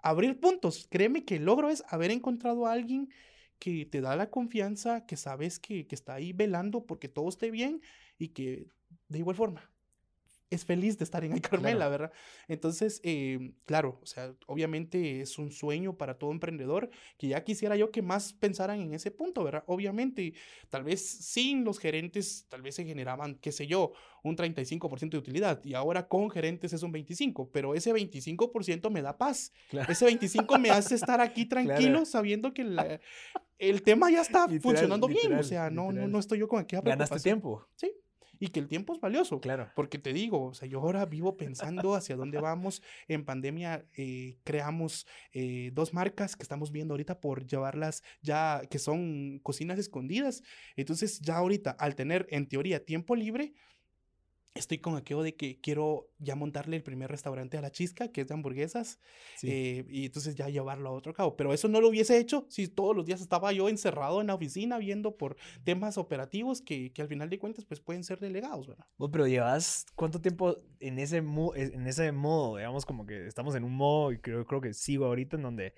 [0.03, 0.87] abrir puntos.
[0.87, 3.09] Créeme que el logro es haber encontrado a alguien
[3.59, 7.51] que te da la confianza, que sabes que, que está ahí velando porque todo esté
[7.51, 7.81] bien
[8.17, 8.67] y que
[9.09, 9.69] de igual forma
[10.49, 12.11] es feliz de estar en Carmela, ¿verdad?
[12.47, 17.75] Entonces, eh, claro, o sea, obviamente es un sueño para todo emprendedor que ya quisiera
[17.75, 19.63] yo que más pensaran en ese punto, ¿verdad?
[19.67, 20.33] Obviamente,
[20.69, 23.91] tal vez sin los gerentes, tal vez se generaban, qué sé yo,
[24.23, 29.01] un 35% de utilidad y ahora con gerentes es un 25%, pero ese 25% me
[29.01, 29.53] da paz.
[29.87, 32.99] Ese 25% me hace estar aquí tranquilo sabiendo que
[33.57, 36.81] el tema ya está funcionando bien, o sea, no, no, no estoy yo con aquella.
[36.81, 37.67] Ganaste tiempo.
[37.75, 37.91] Sí
[38.39, 39.39] y que el tiempo es valioso.
[39.39, 39.69] Claro.
[39.75, 42.81] Porque te digo, o sea, yo ahora vivo pensando hacia dónde vamos.
[43.07, 48.79] En pandemia eh, creamos eh, dos marcas que estamos viendo ahorita por llevarlas ya, que
[48.79, 50.43] son cocinas escondidas.
[50.75, 53.53] Entonces, ya ahorita, al tener en teoría tiempo libre,
[54.57, 58.21] estoy con aquello de que quiero ya montarle el primer restaurante a la chisca, que
[58.21, 58.99] es de hamburguesas,
[59.43, 61.35] eh, y entonces ya llevarlo a otro cabo.
[61.35, 64.35] Pero eso no lo hubiese hecho si todos los días estaba yo encerrado en la
[64.35, 68.67] oficina viendo por temas operativos que, que al final de cuentas pues pueden ser delegados,
[68.67, 68.85] ¿verdad?
[69.11, 73.75] pero llevas cuánto tiempo en ese, en ese modo, digamos como que estamos en un
[73.75, 75.73] modo, y creo, creo que sigo ahorita en donde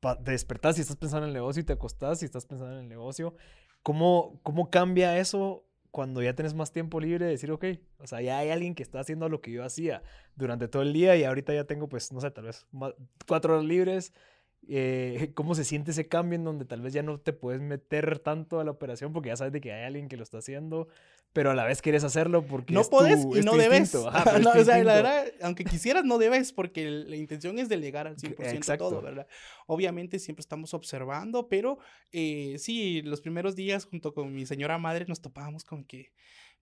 [0.00, 2.82] te despertás y estás pensando en el negocio y te acostás y estás pensando en
[2.82, 3.34] el negocio.
[3.82, 5.65] ¿Cómo, cómo cambia eso
[5.96, 7.64] cuando ya tienes más tiempo libre, decir, ok,
[8.00, 10.02] o sea, ya hay alguien que está haciendo lo que yo hacía
[10.34, 12.66] durante todo el día y ahorita ya tengo, pues, no sé, tal vez
[13.26, 14.12] cuatro horas libres.
[14.68, 18.18] Eh, ¿Cómo se siente ese cambio en donde tal vez ya no te puedes meter
[18.18, 20.88] tanto a la operación porque ya sabes de que hay alguien que lo está haciendo?
[21.36, 23.94] pero a la vez quieres hacerlo porque no puedes y no debes.
[23.94, 28.78] o sea, la verdad, aunque quisieras, no debes porque la intención es delegar al 100%
[28.78, 29.26] todo, ¿verdad?
[29.66, 31.78] Obviamente siempre estamos observando, pero
[32.10, 36.10] eh, sí, los primeros días junto con mi señora madre nos topábamos con que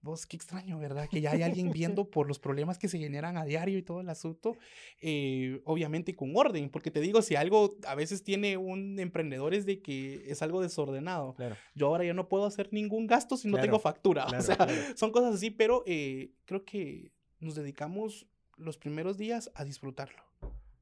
[0.04, 1.08] vos, qué extraño, ¿verdad?
[1.08, 4.00] Que ya hay alguien viendo por los problemas que se generan a diario y todo
[4.00, 4.56] el asunto,
[5.00, 9.66] eh, obviamente con orden, porque te digo, si algo a veces tiene un emprendedor es
[9.66, 11.34] de que es algo desordenado.
[11.74, 14.26] Yo ahora ya no puedo hacer ningún gasto si no tengo factura.
[14.38, 19.64] o sea, son cosas así, pero eh, creo que nos dedicamos los primeros días a
[19.64, 20.22] disfrutarlo.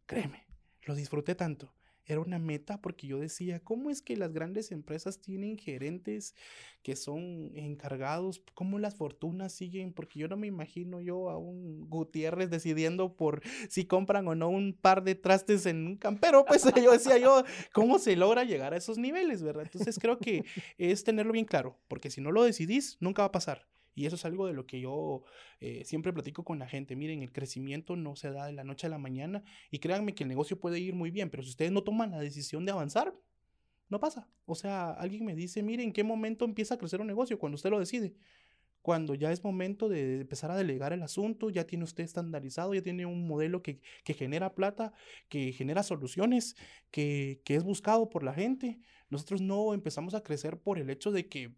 [0.06, 0.44] Créeme,
[0.82, 1.72] lo disfruté tanto
[2.06, 6.34] era una meta porque yo decía, ¿cómo es que las grandes empresas tienen gerentes
[6.82, 8.42] que son encargados?
[8.54, 9.92] ¿Cómo las fortunas siguen?
[9.92, 14.48] Porque yo no me imagino yo a un Gutiérrez decidiendo por si compran o no
[14.48, 16.44] un par de trastes en un campero.
[16.44, 19.64] Pues yo decía yo, ¿cómo se logra llegar a esos niveles, verdad?
[19.64, 20.44] Entonces creo que
[20.78, 23.71] es tenerlo bien claro, porque si no lo decidís, nunca va a pasar.
[23.94, 25.24] Y eso es algo de lo que yo
[25.60, 26.96] eh, siempre platico con la gente.
[26.96, 30.24] Miren, el crecimiento no se da de la noche a la mañana y créanme que
[30.24, 33.14] el negocio puede ir muy bien, pero si ustedes no toman la decisión de avanzar,
[33.92, 34.26] no pasa.
[34.46, 37.38] O sea, alguien me dice, miren, ¿en qué momento empieza a crecer un negocio?
[37.38, 38.14] Cuando usted lo decide.
[38.82, 42.82] cuando ya es momento de empezar a delegar el asunto, ya tiene usted estandarizado, ya
[42.82, 44.92] tiene un modelo que, genera plata,
[45.28, 46.56] que genera soluciones,
[46.90, 48.80] que, que, es buscado por la gente.
[49.10, 51.54] Nosotros no empezamos a crecer por el hecho de que,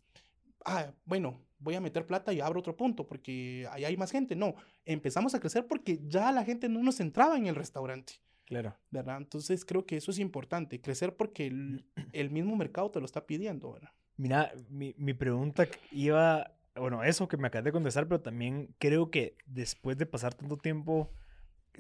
[0.66, 4.36] ah, bueno, voy a meter plata y abro otro punto porque ahí hay más gente.
[4.36, 8.14] No, empezamos a crecer porque ya la gente no nos entraba en el restaurante.
[8.44, 8.76] Claro.
[8.90, 9.18] ¿Verdad?
[9.18, 13.26] Entonces creo que eso es importante, crecer porque el, el mismo mercado te lo está
[13.26, 13.90] pidiendo, ¿verdad?
[14.16, 19.10] Mira, mi, mi pregunta iba bueno, eso que me acabas de contestar, pero también creo
[19.10, 21.10] que después de pasar tanto tiempo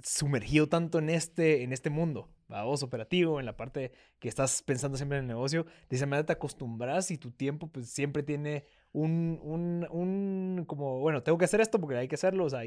[0.02, 4.96] sumergido tanto en este, en este mundo, vos operativo, en la parte que estás pensando
[4.96, 8.64] siempre en el negocio, de esa manera te acostumbras y tu tiempo pues siempre tiene
[8.92, 12.60] un, un, un, como, bueno, tengo que hacer esto porque hay que hacerlo, o sea,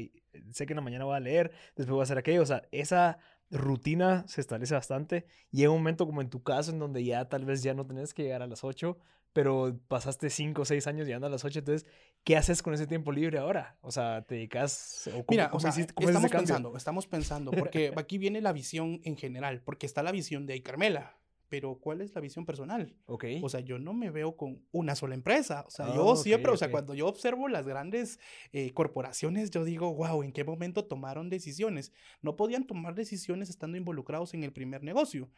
[0.50, 2.62] sé que en la mañana voy a leer, después voy a hacer aquello, o sea,
[2.70, 3.18] esa
[3.50, 7.28] rutina se establece bastante y hay un momento como en tu caso en donde ya
[7.28, 8.98] tal vez ya no tenés que llegar a las 8,
[9.32, 11.88] pero pasaste 5 o 6 años llegando a las 8, entonces,
[12.24, 13.78] ¿qué haces con ese tiempo libre ahora?
[13.80, 15.08] O sea, ¿te dedicas?
[15.14, 19.62] O Mira, o sea, estamos pensando, estamos pensando, porque aquí viene la visión en general,
[19.62, 22.94] porque está la visión de Carmela, pero ¿cuál es la visión personal?
[23.06, 23.24] Ok.
[23.42, 25.64] O sea, yo no me veo con una sola empresa.
[25.66, 28.18] O sea, yo ah, siempre, o sea, cuando yo observo las grandes
[28.52, 31.92] eh, corporaciones, yo digo, wow, ¿en qué momento tomaron decisiones?
[32.22, 35.28] No podían tomar decisiones estando involucrados en el primer negocio.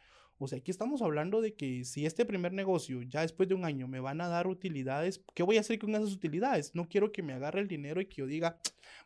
[0.43, 3.65] O sea, aquí estamos hablando de que si este primer negocio ya después de un
[3.65, 6.73] año me van a dar utilidades, ¿qué voy a hacer con esas utilidades?
[6.73, 8.57] No quiero que me agarre el dinero y que yo diga,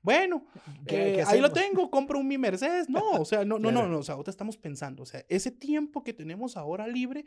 [0.01, 0.45] bueno,
[0.87, 2.89] que ahí lo tengo, compro un mi Mercedes.
[2.89, 5.51] No, o sea, no, no, no, no, o sea, ahora estamos pensando, o sea, ese
[5.51, 7.25] tiempo que tenemos ahora libre,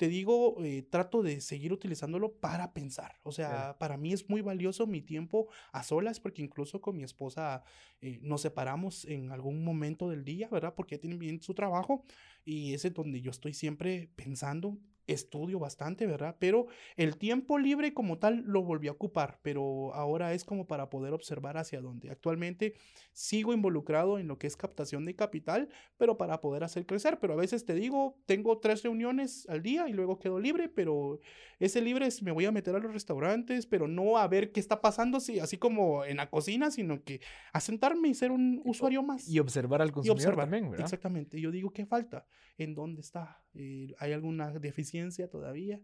[0.00, 3.16] te digo, eh, trato de seguir utilizándolo para pensar.
[3.22, 7.02] O sea, para mí es muy valioso mi tiempo a solas, porque incluso con mi
[7.02, 7.64] esposa
[8.00, 10.74] eh, nos separamos en algún momento del día, ¿verdad?
[10.74, 12.02] Porque ella tiene bien su trajo
[12.46, 14.78] y ese es donde yo estoy siempre pensando
[15.12, 16.36] estudio bastante, ¿verdad?
[16.38, 20.90] Pero el tiempo libre como tal lo volví a ocupar, pero ahora es como para
[20.90, 22.10] poder observar hacia dónde.
[22.10, 22.74] Actualmente
[23.12, 27.18] sigo involucrado en lo que es captación de capital, pero para poder hacer crecer.
[27.20, 31.18] Pero a veces te digo, tengo tres reuniones al día y luego quedo libre, pero
[31.58, 34.60] ese libre es, me voy a meter a los restaurantes, pero no a ver qué
[34.60, 37.20] está pasando, así como en la cocina, sino que
[37.52, 39.28] a sentarme y ser un usuario más.
[39.28, 40.86] Y observar al consumidor y observar, también, ¿verdad?
[40.86, 41.40] Exactamente.
[41.40, 42.26] Yo digo, ¿qué falta?
[42.56, 43.42] ¿En dónde está?
[43.54, 45.80] Eh, ¿Hay alguna deficiencia todavía?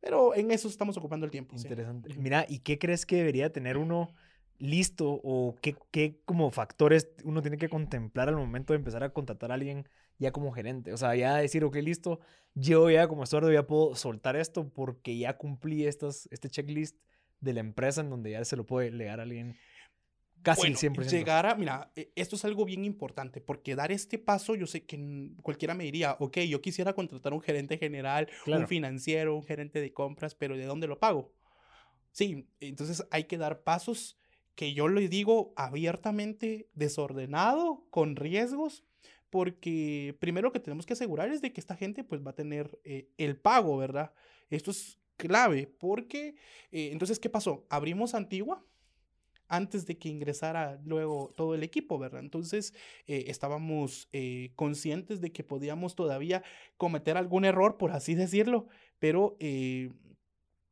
[0.00, 1.56] Pero en eso estamos ocupando el tiempo.
[1.56, 2.14] Interesante.
[2.16, 4.14] Mira, ¿y qué crees que debería tener uno
[4.58, 9.12] listo o qué, qué como factores uno tiene que contemplar al momento de empezar a
[9.12, 10.92] contratar a alguien ya como gerente?
[10.92, 12.20] O sea, ya decir, ok, listo,
[12.54, 16.96] yo ya como estudio ya puedo soltar esto porque ya cumplí estas, este checklist
[17.40, 19.56] de la empresa en donde ya se lo puede legar a alguien
[20.42, 21.10] Casi bueno, el 100%.
[21.10, 24.84] Llegar a, mira, e, esto es algo bien importante, porque dar este paso, yo sé
[24.84, 29.80] que cualquiera me diría, ok, yo quisiera contratar un gerente general, un financiero, un gerente
[29.80, 31.32] de compras, pero ¿de dónde lo pago?
[32.12, 34.18] Sí, entonces hay que dar pasos
[34.54, 38.84] que yo les digo abiertamente, desordenado, con riesgos,
[39.30, 42.80] porque primero que tenemos que asegurar es de que esta gente pues va a tener
[42.84, 44.12] eh, el pago, ¿verdad?
[44.50, 46.34] Esto es clave, porque
[46.72, 47.66] eh, entonces, ¿qué pasó?
[47.68, 48.64] Abrimos Antigua,
[49.48, 52.20] antes de que ingresara luego todo el equipo, ¿verdad?
[52.20, 52.74] Entonces
[53.06, 56.42] eh, estábamos eh, conscientes de que podíamos todavía
[56.76, 58.66] cometer algún error, por así decirlo,
[58.98, 59.90] pero eh,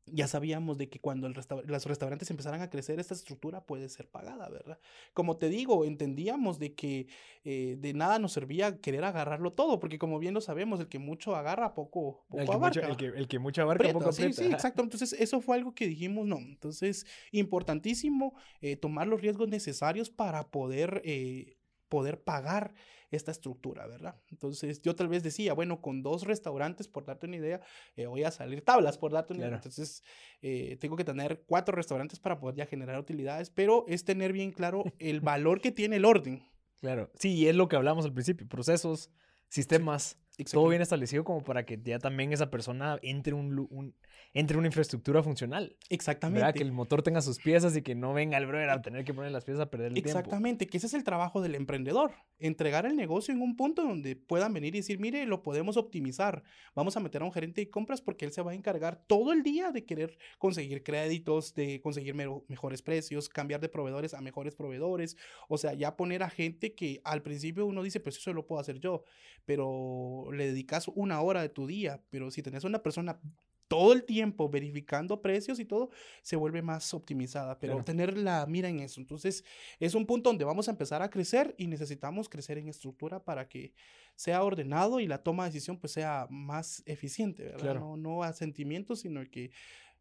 [0.07, 4.09] ya sabíamos de que cuando el los restaurantes empezaran a crecer, esta estructura puede ser
[4.09, 4.79] pagada, ¿verdad?
[5.13, 7.09] Como te digo, entendíamos de que
[7.45, 10.99] eh, de nada nos servía querer agarrarlo todo, porque como bien lo sabemos, el que
[10.99, 12.81] mucho agarra, poco, poco el que abarca.
[12.81, 14.83] Mucho, el, que, el, que, mucho abarca, poco Sí, sí, exacto.
[14.83, 16.39] Entonces, eso fue algo que dijimos, no.
[16.39, 21.57] Entonces, importantísimo eh, tomar los riesgos necesarios para poder, eh,
[21.89, 22.75] poder pagar
[23.11, 24.21] esta estructura, ¿verdad?
[24.31, 27.61] Entonces yo tal vez decía, bueno, con dos restaurantes, por darte una idea,
[27.97, 29.57] eh, voy a salir tablas, por darte una idea.
[29.57, 30.03] Entonces
[30.43, 34.53] eh, tengo que tener cuatro restaurantes para poder ya generar utilidades, pero es tener bien
[34.53, 36.43] claro el valor que tiene el orden.
[36.81, 39.11] Claro, sí, y es lo que hablamos al principio, procesos,
[39.49, 43.95] sistemas, todo bien establecido como para que ya también esa persona entre un, un
[44.35, 45.77] entre una infraestructura funcional.
[45.89, 46.53] Exactamente.
[46.53, 49.15] Que el motor tenga sus piezas y que no venga el brother a tener que
[49.15, 50.11] poner las piezas a perder el tiempo.
[50.11, 52.13] Exactamente, que ese es el trabajo del emprendedor.
[52.39, 56.43] Entregar el negocio en un punto donde puedan venir y decir, mire, lo podemos optimizar.
[56.75, 59.33] Vamos a meter a un gerente de compras porque él se va a encargar todo
[59.33, 64.55] el día de querer conseguir créditos, de conseguir mejores precios, cambiar de proveedores a mejores
[64.55, 65.17] proveedores.
[65.49, 68.61] O sea, ya poner a gente que al principio uno dice, pues eso lo puedo
[68.61, 69.05] hacer yo,
[69.47, 72.03] pero le dedicas una hora de tu día.
[72.11, 73.21] Pero si tenés una persona
[73.69, 75.91] todo el tiempo verificando precios y todo,
[76.23, 79.01] se vuelve más optimizada, pero tener la mira en eso.
[79.01, 79.45] Entonces,
[79.81, 83.49] es un punto donde vamos a empezar a crecer y necesitamos crecer en estructura para
[83.49, 83.73] que
[84.15, 87.75] sea ordenado y la toma de decisión pues sea más eficiente, ¿verdad?
[87.75, 89.51] No, no a sentimientos, sino que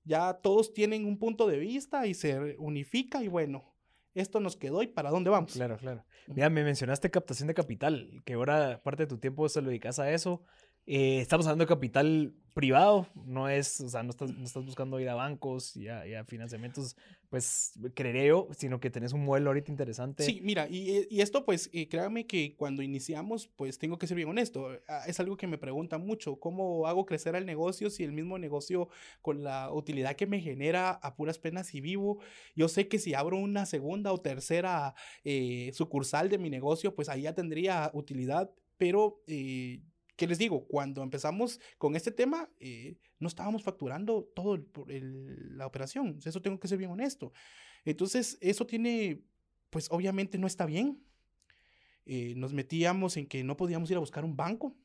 [0.03, 3.74] Ya todos tienen un punto de vista y se unifica y bueno,
[4.16, 5.53] esto nos quedó y para dónde vamos.
[5.53, 6.03] Claro, claro.
[6.28, 9.99] Mira, me mencionaste captación de capital, que ahora parte de tu tiempo se lo dedicas
[9.99, 10.43] a eso.
[10.88, 14.99] Eh, estamos hablando de capital privado, no es, o sea, no estás, no estás buscando
[14.99, 16.95] ir a bancos y a, financiamientos,
[17.27, 20.23] pues creeré yo, sino que tenés un modelo ahorita interesante.
[20.23, 24.07] Sí, mira, y, eh, y esto pues eh, créame que cuando iniciamos, pues tengo que
[24.07, 27.89] ser bien honesto, ah, es algo que me preguntan mucho, ¿cómo hago crecer el negocio
[27.89, 28.88] si el mismo negocio
[29.21, 32.19] con la utilidad que me genera a puras penas y vivo?
[32.55, 34.93] Yo sé que si abro una segunda o tercera
[35.73, 39.21] sucursal de mi negocio, pues ahí ya tendría utilidad, pero
[40.16, 40.66] ¿Qué les digo?
[40.68, 46.20] Cuando empezamos con este tema, eh, no estábamos facturando todo la operación.
[46.24, 47.34] Eso tengo que ser bien honesto.
[47.84, 49.22] Entonces, eso tiene,
[49.70, 51.03] pues obviamente no está bien.
[52.05, 54.76] Eh, nos metíamos en que no podíamos ir a buscar un banco.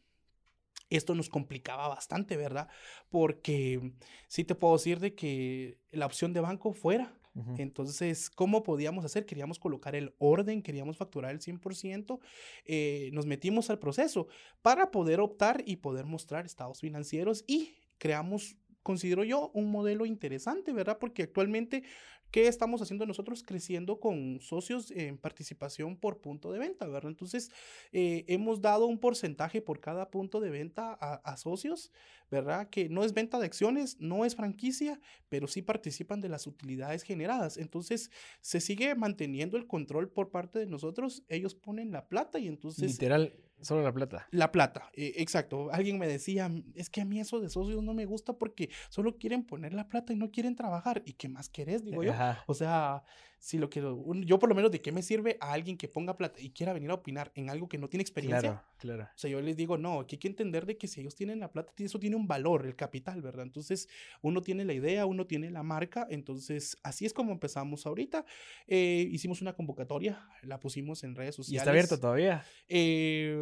[0.88, 2.68] Esto nos complicaba bastante, ¿verdad?
[3.08, 3.92] Porque
[4.26, 7.19] sí te puedo decir de que la opción de banco fuera
[7.58, 9.24] entonces, ¿cómo podíamos hacer?
[9.24, 12.20] Queríamos colocar el orden, queríamos facturar el 100%,
[12.64, 14.26] eh, nos metimos al proceso
[14.62, 20.72] para poder optar y poder mostrar estados financieros y creamos considero yo un modelo interesante,
[20.72, 20.98] ¿verdad?
[20.98, 21.82] Porque actualmente
[22.30, 23.42] ¿Qué estamos haciendo nosotros?
[23.42, 27.10] Creciendo con socios en participación por punto de venta, ¿verdad?
[27.10, 27.50] Entonces,
[27.92, 31.90] eh, hemos dado un porcentaje por cada punto de venta a, socios,
[32.30, 32.68] ¿verdad?
[32.68, 37.02] Que no es venta de acciones, no es franquicia, pero sí participan de las utilidades
[37.02, 37.56] generadas.
[37.56, 38.10] Entonces,
[38.40, 41.24] se sigue manteniendo el control por parte de nosotros.
[41.28, 42.92] Ellos ponen la plata y entonces...
[42.92, 44.26] Literal, Solo la plata.
[44.30, 45.70] La plata, eh, exacto.
[45.72, 49.16] Alguien me decía, es que a mí eso de socios no me gusta porque solo
[49.18, 51.02] quieren poner la plata y no quieren trabajar.
[51.04, 51.84] ¿Y qué más querés?
[51.84, 52.12] Digo yo.
[52.46, 53.04] O sea,
[53.40, 56.14] si lo quiero, yo por lo menos de qué me sirve a alguien que ponga
[56.14, 58.40] plata y quiera venir a opinar en algo que no tiene experiencia.
[58.40, 59.04] Claro, claro.
[59.04, 61.40] O sea, yo les digo, no, aquí hay que entender de que si ellos tienen
[61.40, 63.46] la plata, eso tiene un valor, el capital, ¿verdad?
[63.46, 63.88] Entonces,
[64.20, 68.26] uno tiene la idea, uno tiene la marca, entonces, así es como empezamos ahorita.
[68.66, 71.54] Eh, hicimos una convocatoria, la pusimos en redes sociales.
[71.54, 72.44] ¿Y está abierto todavía?
[72.68, 73.40] Eh,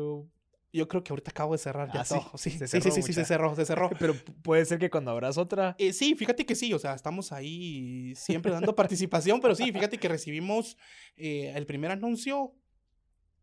[0.73, 2.33] yo creo que ahorita acabo de cerrar ya ah, todo.
[2.37, 3.91] Sí, sí, sí, sí, se cerró, se cerró.
[3.99, 5.75] Pero puede ser que cuando abras otra.
[5.79, 9.99] Eh, sí, fíjate que sí, o sea, estamos ahí siempre dando participación, pero sí, fíjate
[9.99, 10.77] que recibimos
[11.16, 12.55] eh, el primer anuncio,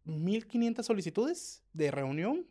[0.03, 2.47] 1500 solicitudes de reunión,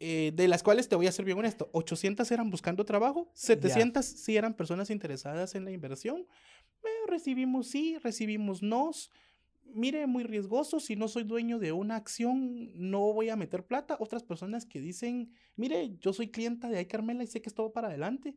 [0.00, 4.04] eh, de las cuales te voy a ser bien honesto, 800 eran buscando trabajo, 700
[4.04, 6.26] sí eran personas interesadas en la inversión.
[7.06, 9.10] recibimos sí, recibimos nos
[9.74, 13.96] mire, muy riesgoso, si no soy dueño de una acción, no voy a meter plata.
[14.00, 17.72] Otras personas que dicen, mire, yo soy clienta de iCarmela y sé que es todo
[17.72, 18.36] para adelante.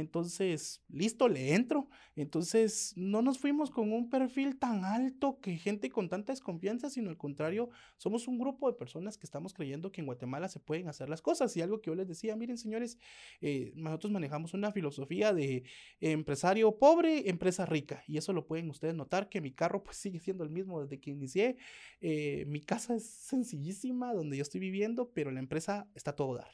[0.00, 1.88] Entonces, listo, le entro.
[2.16, 7.10] Entonces, no nos fuimos con un perfil tan alto que gente con tanta desconfianza, sino
[7.10, 10.88] al contrario, somos un grupo de personas que estamos creyendo que en Guatemala se pueden
[10.88, 11.56] hacer las cosas.
[11.56, 12.98] Y algo que yo les decía, miren señores,
[13.40, 15.64] eh, nosotros manejamos una filosofía de
[16.00, 18.02] empresario pobre, empresa rica.
[18.06, 21.00] Y eso lo pueden ustedes notar, que mi carro pues sigue siendo el mismo desde
[21.00, 21.56] que inicié.
[22.00, 26.50] Eh, mi casa es sencillísima, donde yo estoy viviendo, pero la empresa está todo dar.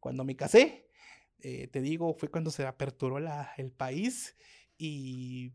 [0.00, 0.88] Cuando me casé,
[1.42, 4.36] eh, te digo, fue cuando se aperturó el país
[4.78, 5.52] y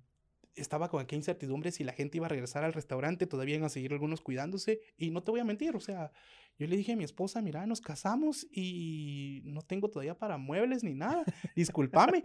[0.55, 3.69] estaba con aquella incertidumbre si la gente iba a regresar al restaurante, todavía iban a
[3.69, 4.81] seguir algunos cuidándose.
[4.97, 6.11] Y no te voy a mentir, o sea,
[6.57, 10.83] yo le dije a mi esposa, mira, nos casamos y no tengo todavía para muebles
[10.83, 11.23] ni nada,
[11.55, 12.21] discúlpame.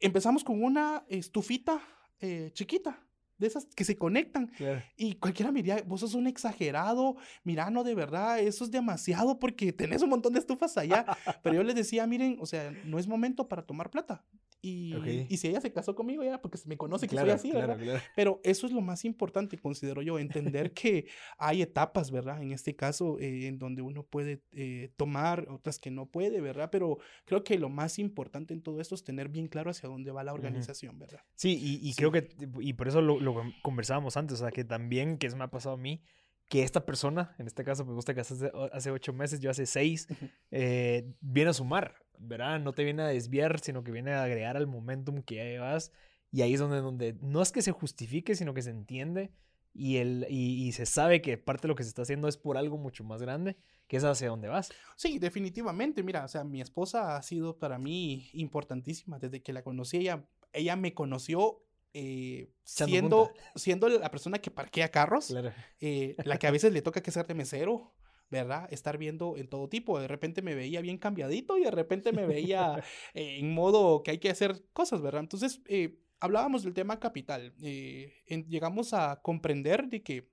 [0.00, 1.80] Empezamos con una estufita
[2.20, 3.06] eh, chiquita,
[3.38, 4.50] de esas que se conectan.
[4.96, 9.38] Y cualquiera me diría, vos sos un exagerado, mira, no, de verdad, eso es demasiado
[9.38, 11.06] porque tenés un montón de estufas allá.
[11.42, 14.24] Pero yo les decía, miren, o sea, no es momento para tomar plata.
[14.60, 17.52] Y, y si ella se casó conmigo, ya porque se me conoce que soy así,
[17.52, 17.78] ¿verdad?
[18.16, 21.06] Pero eso es lo más importante, considero yo, entender que
[21.38, 22.42] hay etapas, ¿verdad?
[22.42, 26.70] En este caso, eh, en donde uno puede eh, tomar, otras que no puede, ¿verdad?
[26.72, 30.10] Pero creo que lo más importante en todo esto es tener bien claro hacia dónde
[30.10, 31.20] va la organización, ¿verdad?
[31.34, 32.28] Sí, y, y creo que,
[32.60, 35.50] y por eso lo, lo conversábamos antes, o sea, que también, que eso me ha
[35.50, 36.02] pasado a mí,
[36.48, 39.66] que esta persona, en este caso me gusta que hace, hace ocho meses, yo hace
[39.66, 40.08] seis,
[40.50, 42.60] eh, viene a sumar, ¿verdad?
[42.60, 45.92] No te viene a desviar, sino que viene a agregar al momentum que ya llevas.
[46.30, 49.30] Y ahí es donde, donde no es que se justifique, sino que se entiende
[49.78, 52.56] y, el, y, se sabe que parte de lo que se está haciendo es por
[52.56, 53.56] algo mucho más grande,
[53.86, 54.70] que es hacia dónde vas.
[54.96, 56.02] Sí, definitivamente.
[56.02, 59.98] Mira, o sea, mi esposa ha sido para mí importantísima desde que la conocí.
[59.98, 61.62] Ella, ella me conoció
[61.94, 65.32] eh, siendo, siendo la persona que parquea carros,
[65.80, 67.92] eh, la que a veces le toca que ser de mesero,
[68.30, 68.68] ¿verdad?
[68.70, 69.98] Estar viendo en todo tipo.
[70.00, 72.82] De repente me veía bien cambiadito y de repente me veía
[73.14, 75.22] en modo que hay que hacer cosas, ¿verdad?
[75.22, 77.54] Entonces, eh, hablábamos del tema capital.
[77.58, 80.30] llegamos a comprender de que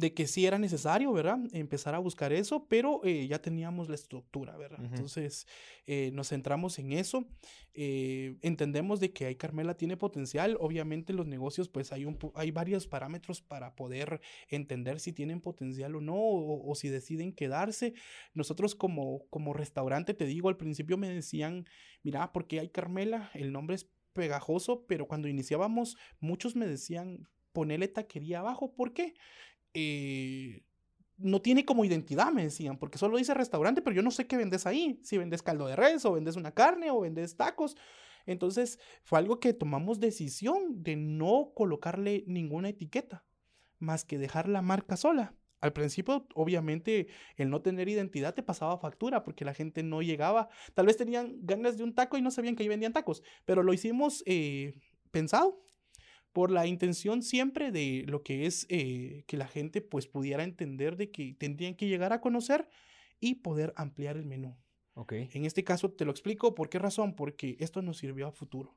[0.00, 1.38] de que sí era necesario, ¿verdad?
[1.52, 4.80] Empezar a buscar eso, pero eh, ya teníamos la estructura, ¿verdad?
[4.82, 5.46] Entonces
[5.86, 7.26] eh, nos centramos en eso.
[7.74, 10.56] Eh, entendemos de que hay Carmela tiene potencial.
[10.58, 15.94] Obviamente los negocios, pues hay, un, hay varios parámetros para poder entender si tienen potencial
[15.94, 17.92] o no, o, si deciden quedarse.
[18.32, 21.66] Nosotros como, como restaurante, te digo, al principio me decían,
[22.02, 27.88] mira, porque hay Carmela, el nombre es pegajoso, pero cuando iniciábamos, muchos me decían, ponele
[27.88, 28.74] taquería abajo.
[28.74, 29.14] ¿Por qué?
[29.74, 30.62] Eh,
[31.20, 34.36] no tiene como identidad, me decían, porque solo dice restaurante, pero yo no sé qué
[34.36, 37.76] vendes ahí, si vendes caldo de res o vendes una carne o vendes tacos.
[38.26, 43.24] Entonces fue algo que tomamos decisión de no colocarle ninguna etiqueta,
[43.78, 45.34] más que dejar la marca sola.
[45.60, 50.48] Al principio, obviamente, el no tener identidad te pasaba factura porque la gente no llegaba.
[50.72, 53.62] Tal vez tenían ganas de un taco y no sabían que ahí vendían tacos, pero
[53.62, 54.74] lo hicimos eh,
[55.10, 55.60] pensado
[56.32, 60.96] por la intención siempre de lo que es eh, que la gente pues pudiera entender
[60.96, 62.68] de que tendrían que llegar a conocer
[63.18, 64.56] y poder ampliar el menú.
[64.94, 65.28] Okay.
[65.32, 67.14] En este caso te lo explico, ¿por qué razón?
[67.14, 68.76] Porque esto nos sirvió a futuro.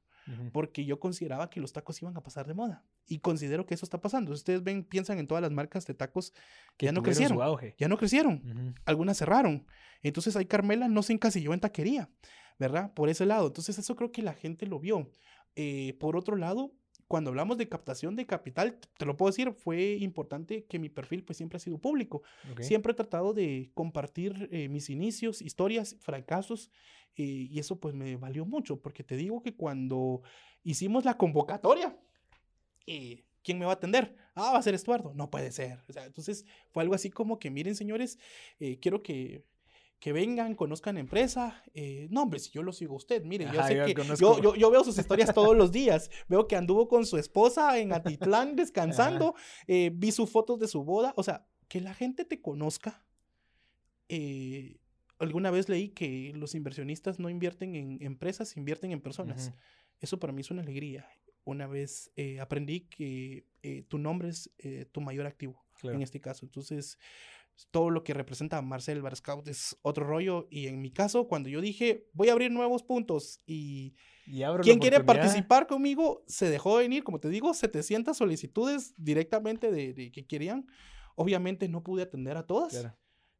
[0.54, 2.86] Porque yo consideraba que los tacos iban a pasar de moda.
[3.06, 4.32] Y considero que eso está pasando.
[4.32, 6.34] Ustedes ven, piensan en todas las marcas de tacos
[6.78, 7.38] que, ya no crecieron.
[7.78, 8.74] Ya no crecieron.
[8.86, 9.66] Algunas cerraron.
[10.01, 12.10] Entonces ahí Carmela no se encasilló en taquería,
[12.58, 12.93] ¿verdad?
[12.93, 13.47] Por ese lado.
[13.47, 15.12] Entonces eso creo que la gente lo vio.
[15.56, 16.72] Eh, por otro lado,
[17.14, 21.24] cuando hablamos de captación de capital, te lo puedo decir, fue importante que mi perfil
[21.24, 22.24] pues siempre ha sido público.
[22.59, 26.72] Siempre he tratado de compartir eh, mis inicios, historias, fracasos,
[27.16, 30.24] eh, y eso pues me valió mucho, porque te digo que cuando
[30.64, 31.95] hicimos la convocatoria,
[32.88, 34.16] eh, ¿quién me va a atender?
[34.34, 35.14] Ah, va a ser Estuardo.
[35.14, 35.84] No puede ser.
[35.95, 38.18] entonces fue algo así como que, miren señores,
[38.82, 39.45] quiero que
[40.04, 41.64] que vengan, conozcan empresa.
[41.74, 44.70] Eh, no, hombre, si yo lo sigo a usted, mire, yo sé que yo, yo,
[44.70, 46.12] veo sus historias todos los días.
[46.28, 49.34] Veo que anduvo con su esposa en Atitlán descansando.
[49.66, 51.14] Eh, vi sus fotos de su boda.
[51.16, 53.06] O sea, que la gente te conozca.
[54.10, 54.82] Eh,
[55.20, 59.54] alguna vez leí que los inversionistas no invierten en empresas, invierten en personas.
[60.01, 61.08] Eso para mí es una alegría.
[61.45, 63.47] Una vez aprendí que
[63.88, 64.51] tu nombre es
[64.91, 66.45] tu mayor activo en este caso.
[66.45, 66.97] Entonces,
[67.72, 70.47] todo lo que representa Marcel Barscout es otro rollo.
[70.49, 73.95] Y en mi caso, cuando yo dije, voy a abrir nuevos puntos y,
[74.62, 80.26] quien quiere participar conmigo, se dejó venir, como te digo, 700 solicitudes directamente de, que
[80.26, 80.66] querían.
[81.16, 82.88] Obviamente no pude atender a todas.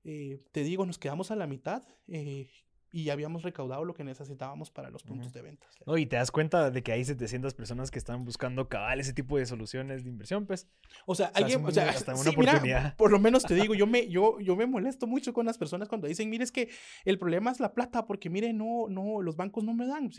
[0.04, 1.84] Eh, te digo, nos quedamos a la mitad.
[2.08, 2.50] Eh,
[2.94, 5.68] y habíamos recaudado lo que necesitábamos para los puntos de ventas.
[5.88, 9.14] No, y te das cuenta de que hay 700 personas que están buscando cabal ese
[9.14, 10.70] tipo de soluciones de inversión, pues.
[11.08, 12.96] O sea, alguien, o sea, hasta una oportunidad.
[12.96, 15.90] por lo menos te digo, yo me, yo, yo me molesto mucho con las personas
[15.90, 16.70] cuando dicen, mire, es que
[17.04, 20.12] el problema es la plata, porque mire, no, no, los bancos no me dan.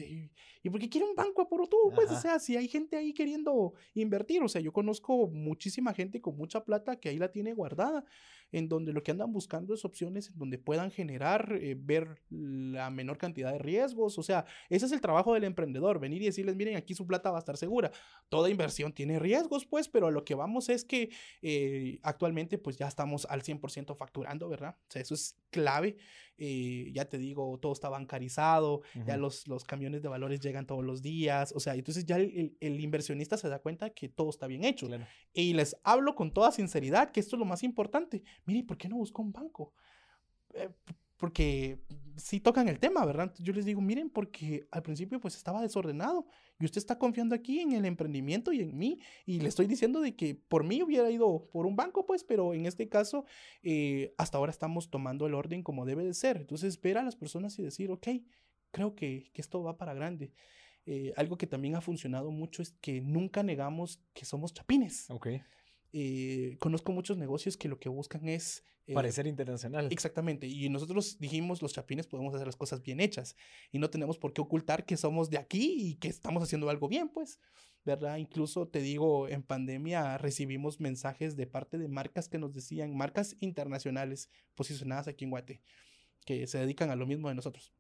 [0.63, 1.93] ¿Y por qué quiere un banco a tú?
[1.95, 6.21] Pues, o sea, si hay gente ahí queriendo invertir, o sea, yo conozco muchísima gente
[6.21, 8.05] con mucha plata que ahí la tiene guardada
[8.53, 12.91] en donde lo que andan buscando es opciones en donde puedan generar, eh, ver la
[12.91, 14.19] menor cantidad de riesgos.
[14.19, 17.31] O sea, ese es el trabajo del emprendedor, venir y decirles, miren, aquí su plata
[17.31, 17.91] va a estar segura.
[18.29, 21.11] Toda inversión tiene riesgos, pues, pero a lo que vamos es que
[21.43, 24.77] eh, actualmente pues ya estamos al 100% facturando, ¿verdad?
[24.79, 25.97] O sea, eso es clave.
[26.37, 30.85] Eh, ya te digo, todo está bancarizado, ya los, los camiones de valores llegan todos
[30.85, 34.47] los días, o sea, entonces ya el, el, inversionista se da cuenta que todo está
[34.49, 34.89] bien hecho.
[35.33, 38.25] Y les hablo con toda sinceridad que esto es lo más importante.
[38.47, 39.75] Mire, ¿por qué no busca un banco?
[40.55, 40.71] Eh,
[41.17, 41.81] porque
[42.17, 43.33] sí tocan el tema, ¿verdad?
[43.39, 46.27] Yo les digo, miren, porque al principio pues estaba desordenado
[46.59, 50.01] y usted está confiando aquí en el emprendimiento y en mí y le estoy diciendo
[50.01, 53.25] de que por mí hubiera ido por un banco, pues, pero en este caso
[53.63, 56.39] eh, hasta ahora estamos tomando el orden como debe de ser.
[56.39, 58.09] Entonces, ver a las personas y decir, ok,
[58.71, 60.33] creo que, que esto va para grande.
[60.87, 65.11] Eh, algo que también ha funcionado mucho es que nunca negamos que somos chapines.
[65.11, 65.29] Ok.
[65.97, 68.65] Eh, conozco muchos negocios que lo que buscan es...
[68.87, 69.89] Eh, Parecer internacional.
[69.93, 70.49] Exactamente.
[70.49, 73.37] Y nosotros dijimos, los chapines podemos hacer las cosas bien hechas
[73.71, 76.89] y no tenemos por qué ocultar que somos de aquí y que estamos haciendo algo
[76.89, 77.39] bien, pues.
[77.85, 78.17] ¿Verdad?
[78.17, 83.37] Incluso te digo, en pandemia recibimos mensajes de parte de marcas que nos decían, marcas
[83.41, 85.63] internacionales posicionadas aquí en Guate,
[86.27, 87.73] que se dedican a lo mismo de nosotros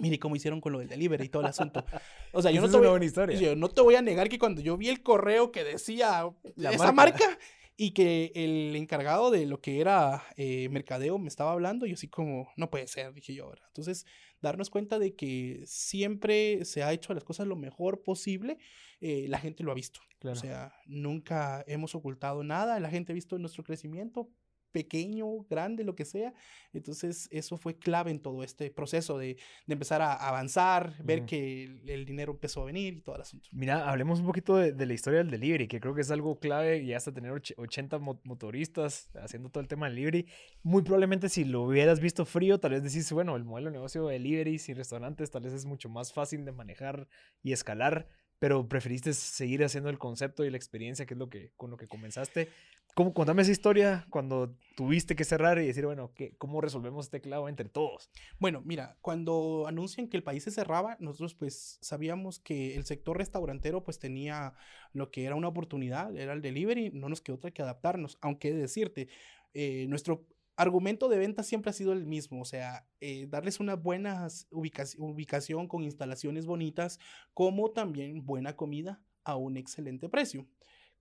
[0.00, 1.84] mire cómo hicieron con lo del delivery y todo el asunto.
[2.32, 3.38] O sea, yo no, te voy, historia.
[3.38, 6.92] Yo no te voy a negar que cuando yo vi el correo que decía esa
[6.92, 7.38] marca.
[7.78, 12.08] y que el encargado de lo que era eh, mercadeo me estaba hablando, yo así
[12.08, 13.64] como, no puede ser, dije yo ahora.
[13.68, 14.06] Entonces,
[14.40, 18.56] darnos cuenta de que siempre se ha hecho las cosas lo mejor posible,
[19.00, 20.00] eh, la gente lo ha visto.
[20.24, 24.30] O sea, nunca hemos ocultado nada, la gente ha visto nuestro crecimiento,
[24.72, 26.34] pequeño, grande, lo que sea.
[26.72, 29.36] Entonces, eso fue clave en todo este proceso de,
[29.66, 33.48] de empezar a avanzar, ver que el, dinero empezó a venir y todo el asunto.
[33.52, 36.38] Mira, hablemos un poquito de, de, la historia del delivery, que creo que es algo
[36.38, 40.26] clave y hasta tener 80 motoristas haciendo todo el tema del delivery.
[40.62, 44.06] Muy probablemente si lo hubieras visto frío, tal vez decís, bueno, el modelo de negocio
[44.06, 47.08] de delivery sin restaurantes tal vez es mucho más fácil de manejar
[47.42, 48.08] y escalar
[48.38, 51.76] pero preferiste seguir haciendo el concepto y la experiencia, que es lo que, con lo
[51.76, 52.48] que comenzaste.
[52.96, 57.20] ¿Cómo, contame esa historia cuando tuviste que cerrar y decir, bueno, ¿qué, ¿cómo resolvemos este
[57.20, 58.08] clavo entre todos?
[58.38, 63.18] Bueno, mira, cuando anuncian que el país se cerraba, nosotros pues sabíamos que el sector
[63.18, 64.54] restaurantero pues tenía
[64.94, 68.54] lo que era una oportunidad, era el delivery, no nos quedó otra que adaptarnos, aunque
[68.54, 69.08] decirte,
[69.52, 70.26] eh, nuestro
[70.56, 75.68] argumento de venta siempre ha sido el mismo, o sea, eh, darles una buena ubicación
[75.68, 76.98] con instalaciones bonitas,
[77.34, 80.46] como también buena comida a un excelente precio.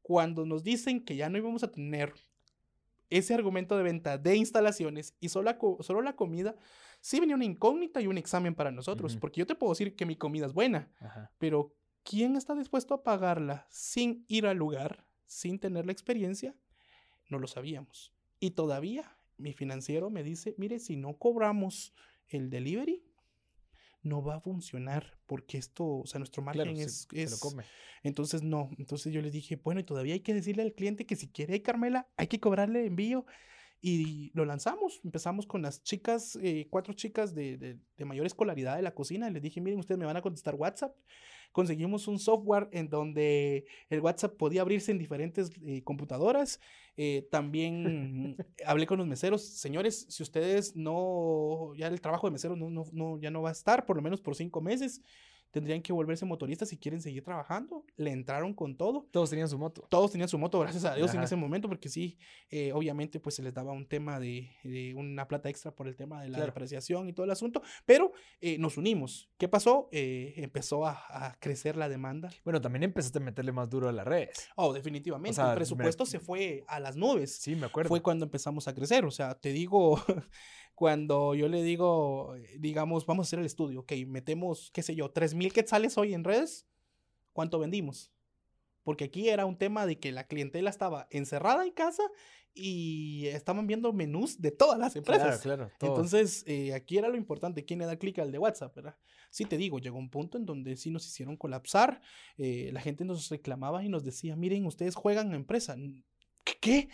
[0.05, 2.13] Cuando nos dicen que ya no íbamos a tener
[3.09, 6.55] ese argumento de venta de instalaciones y solo la, solo la comida,
[7.01, 10.05] sí venía una incógnita y un examen para nosotros, porque yo te puedo decir que
[10.05, 10.91] mi comida es buena,
[11.39, 16.53] pero ¿quién está dispuesto a pagarla sin ir al lugar, sin tener la experiencia?
[17.27, 18.13] No lo sabíamos.
[18.39, 21.95] Y todavía mi financiero me dice, mire, si no cobramos
[22.27, 23.03] el delivery,
[24.05, 27.07] no va a funcionar porque esto, o sea, nuestro margen es...
[27.11, 27.39] es...
[27.39, 27.63] come.
[28.03, 28.69] Entonces, no.
[28.77, 31.61] Entonces yo le dije, bueno, y todavía hay que decirle al cliente que si quiere
[31.61, 33.25] Carmela, hay que cobrarle envío.
[33.81, 35.01] Y lo lanzamos.
[35.03, 39.29] Empezamos con las chicas, eh, cuatro chicas de, de, de, mayor escolaridad de la cocina.
[39.29, 40.95] Les dije, miren, ustedes me van a contestar WhatsApp
[41.55, 46.59] conseguimos un software en donde el WhatsApp podía abrirse en diferentes eh, computadoras.
[46.97, 48.35] Eh, también
[48.65, 53.17] hablé con los meseros, señores, si ustedes no, ya el trabajo de mesero no, no,
[53.21, 55.01] ya no va a estar, por lo menos por cinco meses
[55.55, 57.85] tendrían que volverse motoristas si quieren seguir trabajando.
[57.95, 59.07] Le entraron con todo.
[59.09, 59.87] Todos tenían su moto.
[59.89, 62.17] Todos tenían su moto, gracias a Dios, en ese momento, porque sí,
[62.49, 64.49] eh, obviamente, pues se les daba un tema de,
[64.97, 68.57] una plata extra por el tema de la depreciación y todo el asunto, pero eh,
[68.57, 69.29] nos unimos.
[69.37, 69.87] ¿Qué pasó?
[69.93, 72.29] Eh, empezó a, crecer la demanda.
[72.43, 74.49] Bueno, también empezaste a meterle más duro a las redes.
[74.57, 75.39] Oh, definitivamente.
[75.41, 77.37] el presupuesto se fue a las nubes.
[77.37, 77.87] Sí, me acuerdo.
[77.87, 79.05] Fue cuando empezamos a crecer.
[79.05, 80.01] O sea, te digo,
[80.75, 84.93] cuando yo le digo, eh, digamos, vamos a hacer el estudio, ok, metemos, qué sé
[84.93, 86.67] yo, 3000 quetzales hoy en redes,
[87.33, 88.11] ¿cuánto vendimos?
[88.83, 92.03] Porque aquí era un tema de que la clientela estaba encerrada en casa
[92.53, 95.41] y estaban viendo menús de todas las empresas.
[95.41, 95.93] Claro, claro.
[95.93, 98.97] Entonces, eh, aquí era lo importante, quién le da clic al de WhatsApp, ¿verdad?
[99.29, 102.01] Sí, te digo, llegó un punto en donde sí nos hicieron colapsar,
[102.37, 105.75] eh, la gente nos reclamaba y nos decía, miren, ustedes juegan a empresa.
[106.61, 106.89] ¿Qué?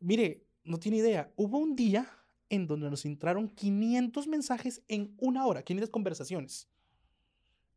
[0.00, 1.32] Mire, no tiene idea.
[1.36, 2.10] Hubo un día
[2.48, 6.68] en donde nos entraron 500 mensajes en una hora, 500 conversaciones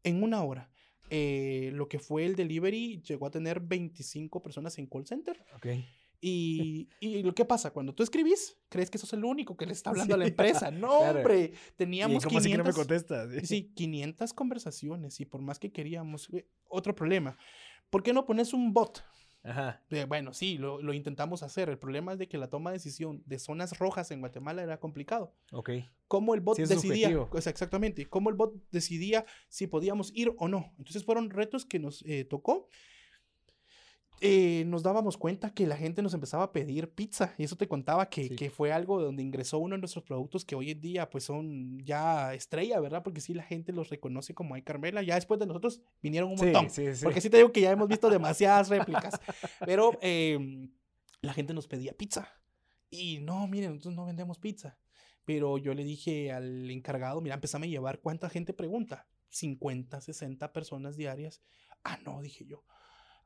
[0.04, 0.70] en una hora.
[1.10, 5.44] Eh, lo que fue el delivery llegó a tener 25 personas en call center.
[5.58, 5.86] Okay.
[6.22, 9.74] Y, y, lo que pasa, cuando tú escribís, crees que sos el único que le
[9.74, 10.70] está hablando a la empresa.
[10.70, 13.30] No, hombre, teníamos ¿Y cómo 500, que no me contestas?
[13.48, 16.30] Sí, 500 conversaciones y por más que queríamos,
[16.68, 17.38] otro problema.
[17.90, 19.04] ¿Por qué no pones un bot?
[19.44, 19.82] Ajá.
[20.08, 21.70] bueno, sí, lo, lo, intentamos hacer.
[21.70, 24.80] El problema es de que la toma de decisión de zonas rojas en Guatemala era
[24.80, 25.34] complicado.
[25.52, 25.72] Ok.
[26.08, 27.10] ¿Cómo el bot decidía?
[27.46, 28.06] exactamente.
[28.08, 30.74] ¿Cómo el bot decidía si podíamos ir o no?
[30.78, 32.68] Entonces fueron retos que nos eh, tocó
[34.22, 37.34] eh, nos dábamos cuenta que la gente nos empezaba a pedir pizza.
[37.38, 40.56] Y eso te contaba que, que, fue algo donde ingresó uno de nuestros productos que
[40.56, 43.04] hoy en día pues son ya estrella, ¿verdad?
[43.04, 45.02] Porque sí, la gente los reconoce como hay Carmela.
[45.02, 46.68] Ya después de nosotros vinieron un montón.
[47.04, 49.20] porque sí te digo que ya hemos visto demasiadas réplicas.
[49.66, 50.70] Pero em,
[51.22, 52.28] la gente nos pedía pizza.
[52.90, 54.78] Y no, miren, nosotros no vendemos pizza.
[55.26, 59.08] Pero yo le dije al encargado, mira, empezame a llevar cuánta gente pregunta.
[59.30, 61.42] 50, 60 personas diarias.
[61.84, 62.64] Ah, no, dije yo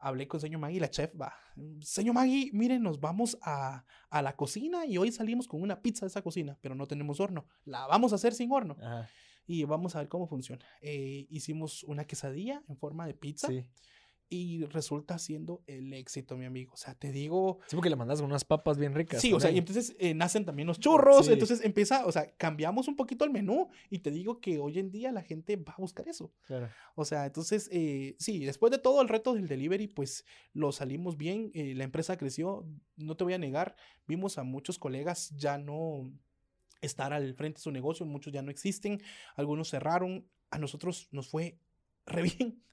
[0.03, 1.33] hablé con señor Magui, la chef va,
[1.81, 6.05] señor Magui, miren, nos vamos a, a, la cocina y hoy salimos con una pizza
[6.05, 7.47] de esa cocina, pero no tenemos horno.
[7.65, 8.75] La vamos a hacer sin horno.
[9.45, 10.65] Y vamos a ver cómo funciona.
[10.81, 13.47] Eh, hicimos una quesadilla en forma de pizza.
[13.47, 13.65] Sí
[14.33, 16.73] y resulta siendo el éxito, mi amigo.
[16.73, 17.59] O sea, te digo.
[17.67, 19.21] Sí, porque le mandas unas papas bien ricas.
[19.21, 21.27] Sí, o sea, y entonces eh, nacen también los churros.
[21.27, 24.89] Entonces empieza, o sea, cambiamos un poquito el menú y te digo que hoy en
[24.89, 26.33] día la gente va a buscar eso.
[26.47, 26.67] Claro.
[26.95, 31.15] O sea, entonces, eh, sí, después de todo el reto del delivery, pues lo salimos
[31.15, 31.51] bien.
[31.53, 32.65] Eh, la empresa creció,
[32.95, 33.75] no te voy a negar.
[34.07, 36.11] Vimos a muchos colegas ya no
[36.81, 38.99] estar al frente de su negocio, muchos ya no existen,
[39.35, 40.27] algunos cerraron.
[40.49, 41.59] A nosotros nos fue
[42.07, 42.63] re bien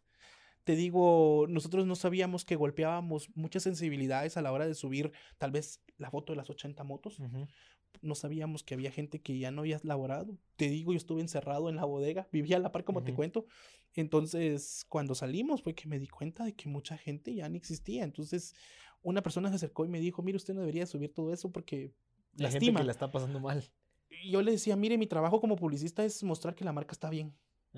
[0.70, 5.50] te digo, nosotros no sabíamos que golpeábamos muchas sensibilidades a la hora de subir tal
[5.50, 7.18] vez la foto de las 80 motos.
[8.02, 10.38] No sabíamos que había gente que ya no había laborado.
[10.54, 13.46] Te digo, yo estuve encerrado en la bodega, vivía a la par como te cuento.
[13.96, 18.04] Entonces, cuando salimos fue que me di cuenta de que mucha gente ya no existía.
[18.04, 18.54] Entonces,
[19.02, 21.92] una persona se acercó y me dijo, mire, usted no debería subir todo eso porque
[22.34, 23.68] la gente que la está pasando mal.
[24.24, 27.34] Yo le decía, mire, mi trabajo como publicista es mostrar que la marca está bien.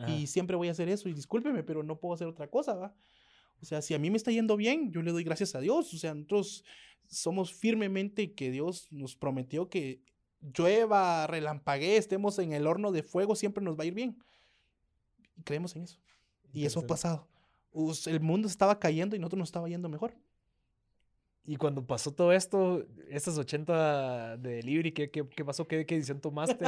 [0.06, 1.08] Y siempre voy a hacer eso.
[1.08, 2.94] Y discúlpeme, pero no puedo hacer otra cosa, ¿va?
[3.60, 5.92] O sea, si a mí me está yendo bien, yo le doy gracias a Dios.
[5.94, 6.64] O sea, nosotros
[7.08, 10.02] somos firmemente que Dios nos prometió que
[10.40, 14.18] llueva, relampaguee, estemos en el horno de fuego, siempre nos va a ir bien.
[15.36, 15.98] Y creemos en eso.
[16.52, 17.28] Y eso ha pasado.
[18.06, 20.14] El mundo estaba cayendo y nosotros nos estaba yendo mejor.
[21.44, 25.66] Y cuando pasó todo esto, estas 80 de delivery, ¿qué, qué, qué pasó?
[25.66, 26.64] ¿Qué, ¿Qué, decisión tomaste?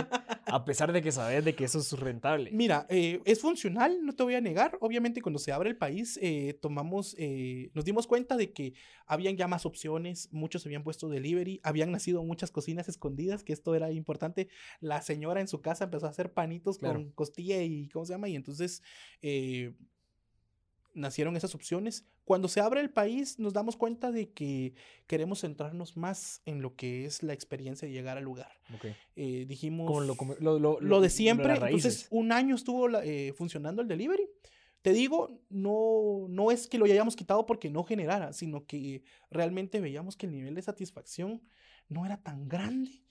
[0.47, 2.51] a pesar de que sabes de que eso es rentable.
[2.53, 4.77] Mira, eh, es funcional, no te voy a negar.
[4.81, 8.75] Obviamente cuando se abre el país, eh, tomamos, eh, nos dimos cuenta de que
[9.07, 13.77] habían ya más opciones, muchos habían puesto delivery, habían nacido muchas cocinas escondidas, que esto
[13.77, 14.49] era importante.
[14.81, 18.29] La señora en su casa empezó a hacer panitos con costilla y, ¿cómo se llama?
[18.29, 18.83] Y entonces
[20.95, 22.07] nacieron esas opciones.
[22.25, 24.75] Cuando se abre el país, nos damos cuenta de que
[25.07, 28.53] queremos centrarnos más en lo que es la experiencia de llegar al lugar.
[29.17, 30.07] Eh, dijimos
[30.41, 31.55] lo, de siempre.
[31.55, 34.29] Entonces, un año estuvo eh, funcionando el delivery.
[34.83, 39.81] Te digo, no, no es que lo hayamos quitado porque no generara, sino que realmente
[39.81, 41.43] veíamos que el nivel de satisfacción
[41.89, 43.03] no era tan grande.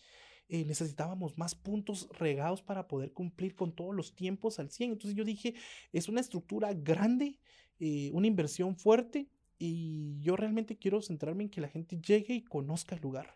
[0.50, 4.92] Eh, necesitábamos más puntos regados para poder cumplir con todos los tiempos al 100.
[4.92, 5.56] Entonces yo dije,
[5.92, 7.40] es una estructura grande
[7.86, 9.28] eh, una inversión fuerte
[9.60, 13.36] y yo realmente quiero centrarme en que la gente llegue y conozca el lugar,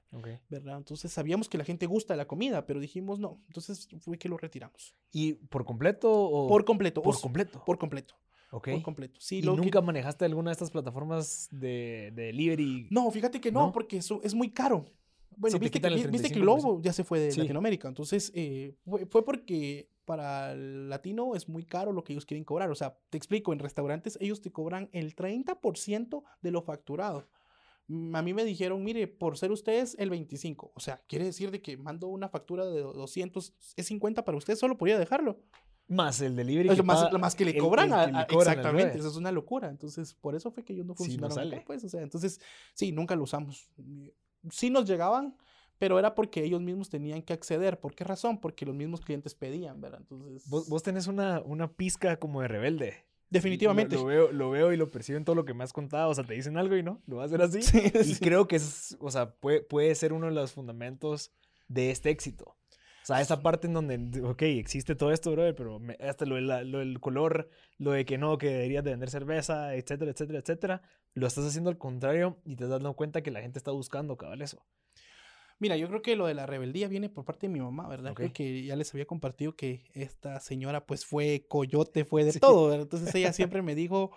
[0.50, 0.78] ¿verdad?
[0.78, 4.30] Entonces sabíamos que la gente gusta de la comida, pero dijimos no, entonces fue que
[4.30, 4.96] lo retiramos.
[5.12, 6.48] ¿Y por completo o...?
[6.48, 7.02] Por completo.
[7.02, 7.62] Por completo.
[7.66, 8.16] Por completo.
[8.52, 8.70] Ok.
[8.70, 9.20] Por completo.
[9.20, 12.88] Sí, ¿Y nunca manejaste alguna de estas plataformas de, de delivery?
[12.90, 14.86] No, fíjate que no, porque eso es muy caro.
[15.36, 17.90] Bueno, viste, que, viste que Globo ya se fue de Latinoamérica.
[17.90, 18.74] Entonces, eh,
[19.10, 22.72] fue, porque para el latino es muy caro lo que ellos quieren cobrar.
[22.72, 27.28] O sea, te explico, en restaurantes ellos te cobran el 30% de lo facturado.
[27.88, 30.72] Mm, a mí me dijeron, mire, por ser ustedes el 25.
[30.74, 34.60] O sea, quiere decir de que mando una factura de 200, es 50 para ustedes,
[34.60, 35.42] solo podría dejarlo.
[35.90, 36.70] Más el delivery.
[36.70, 37.92] Que más, más, que le cobran.
[38.30, 39.70] exactamente, eso es una locura.
[39.70, 42.40] Entonces, por eso fue que yo no funcionaron pues, o sea, entonces,
[42.74, 43.70] sí, nunca lo usamos
[44.52, 45.36] sí nos llegaban,
[45.78, 47.80] pero era porque ellos mismos tenían que acceder.
[47.80, 48.40] ¿Por qué razón?
[48.40, 50.00] Porque los mismos clientes pedían, ¿verdad?
[50.02, 50.48] Entonces...
[50.50, 53.08] Vos, vos tenés una, una pizca como de rebelde.
[53.30, 53.96] Definitivamente.
[53.96, 56.10] Lo, veo, lo veo y lo percibo en todo lo que me has contado.
[56.10, 57.80] O sea, te dicen algo y no, lo vas a hacer así.
[58.12, 61.32] y creo que es, o sea, puede, puede ser uno de los fundamentos
[61.68, 62.56] de este éxito.
[63.04, 66.80] O sea, esa parte en donde, ok, existe todo esto, brother, pero hasta lo, lo,
[66.80, 70.82] del color, lo de que no, que deberías de vender cerveza, etcétera, etcétera, etcétera,
[71.14, 74.18] lo estás haciendo al contrario y te das dando cuenta que la gente está buscando,
[74.18, 74.66] cabal, eso.
[75.60, 78.14] Mira, yo creo que lo de la rebeldía viene por parte de mi mamá, ¿verdad?
[78.14, 82.70] Creo que ya les había compartido que esta señora pues fue coyote, fue de todo,
[82.70, 82.84] ¿verdad?
[82.84, 84.12] Entonces ella siempre me dijo,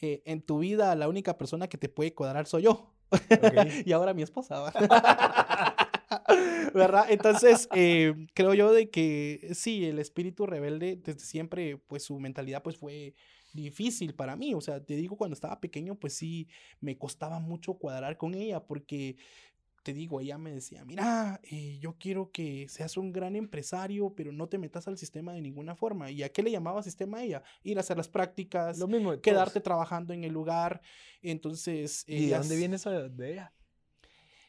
[0.00, 2.94] eh, en tu vida la única persona que te puede cuadrar soy yo.
[3.84, 4.72] y ahora mi esposa.
[6.74, 7.06] ¿verdad?
[7.08, 12.62] Entonces, eh, creo yo de que sí, el espíritu rebelde desde siempre, pues su mentalidad
[12.62, 13.14] pues fue
[13.52, 16.48] difícil para mí, o sea, te digo, cuando estaba pequeño, pues sí,
[16.80, 19.16] me costaba mucho cuadrar con ella porque
[19.86, 24.32] te digo, ella me decía, mira, eh, yo quiero que seas un gran empresario, pero
[24.32, 26.10] no te metas al sistema de ninguna forma.
[26.10, 27.44] ¿Y a qué le llamaba sistema a ella?
[27.62, 30.80] Ir a hacer las prácticas, Lo mismo quedarte trabajando en el lugar.
[31.22, 32.02] Entonces...
[32.08, 33.52] ¿Y de dónde viene eso de ella?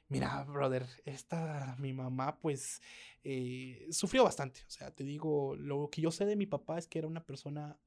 [0.08, 2.82] Mira, brother, esta, mi mamá, pues,
[3.24, 4.62] eh, sufrió bastante.
[4.66, 7.28] O sea, te digo, lo que yo sé de mi papá es que era una
[7.28, 7.78] persona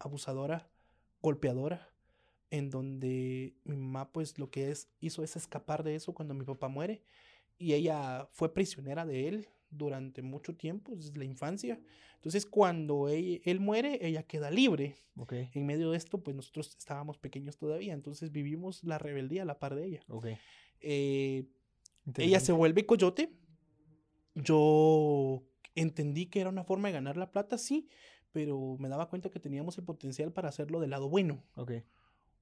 [0.00, 0.68] abusadora,
[1.22, 1.92] golpeadora,
[2.50, 6.44] en donde mi mamá, pues, lo que es, hizo es escapar de eso cuando mi
[6.44, 7.02] papá muere.
[7.58, 11.80] Y ella fue prisionera de él durante mucho tiempo, desde la infancia.
[12.14, 14.96] Entonces, cuando él, él muere, ella queda libre.
[15.16, 15.50] Okay.
[15.54, 19.58] En medio de esto, pues nosotros estábamos pequeños todavía, entonces vivimos la rebeldía a la
[19.58, 20.00] par de ella.
[20.08, 20.38] Okay.
[20.80, 21.46] Eh,
[22.16, 23.32] ella se vuelve coyote.
[24.34, 25.42] Yo
[25.74, 27.88] entendí que era una forma de ganar la plata, sí,
[28.32, 31.42] pero me daba cuenta que teníamos el potencial para hacerlo del lado bueno.
[31.54, 31.72] Ok.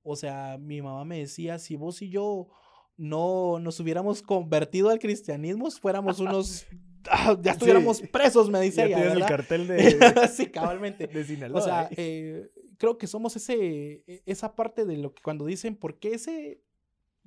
[0.07, 2.49] O sea, mi mamá me decía, si vos y yo
[2.97, 6.67] no nos hubiéramos convertido al cristianismo, fuéramos unos...
[7.09, 9.13] Ah, ya estuviéramos presos, me dice ya ella.
[9.13, 10.29] el cartel de...
[10.35, 11.07] sí, cabalmente.
[11.07, 11.61] De Sinaloa.
[11.61, 15.77] O sea, eh, creo que somos ese, e, esa parte de lo que cuando dicen,
[15.77, 16.65] ¿por qué ese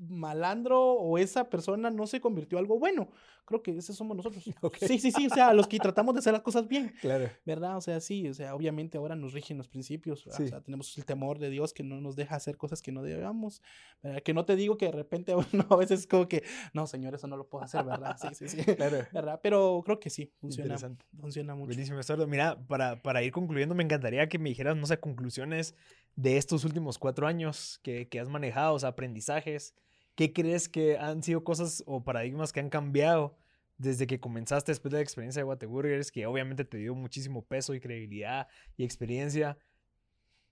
[0.07, 3.09] malandro o esa persona no se convirtió en algo bueno.
[3.45, 4.43] Creo que ese somos nosotros.
[4.79, 6.93] Sí, sí, sí, o sea, los que tratamos de hacer las cosas bien.
[7.01, 7.29] Claro.
[7.45, 7.77] ¿Verdad?
[7.77, 11.05] O sea, sí, o sea, obviamente ahora nos rigen los principios, o sea, tenemos el
[11.05, 13.61] temor de Dios que no nos deja hacer cosas que no debamos,
[14.23, 16.43] Que no te digo que de repente, bueno, a veces como que,
[16.73, 18.15] no, señor, eso no lo puedo hacer, ¿verdad?
[18.19, 18.57] Sí, sí, sí.
[18.79, 19.05] Claro.
[19.11, 19.39] ¿Verdad?
[19.41, 20.77] Pero creo que sí, funciona.
[21.19, 21.67] Funciona mucho.
[21.67, 22.27] Buenísimo, Estordo.
[22.27, 25.75] Mira, para, para ir concluyendo, me encantaría que me dijeras, no sé, conclusiones
[26.15, 29.73] de estos últimos cuatro años que, que has manejado, o sea, aprendizajes
[30.19, 33.37] ¿Qué crees que han sido cosas o paradigmas que han cambiado
[33.77, 37.73] desde que comenzaste después de la experiencia de Whataburgers, que obviamente te dio muchísimo peso
[37.73, 39.57] y credibilidad y experiencia,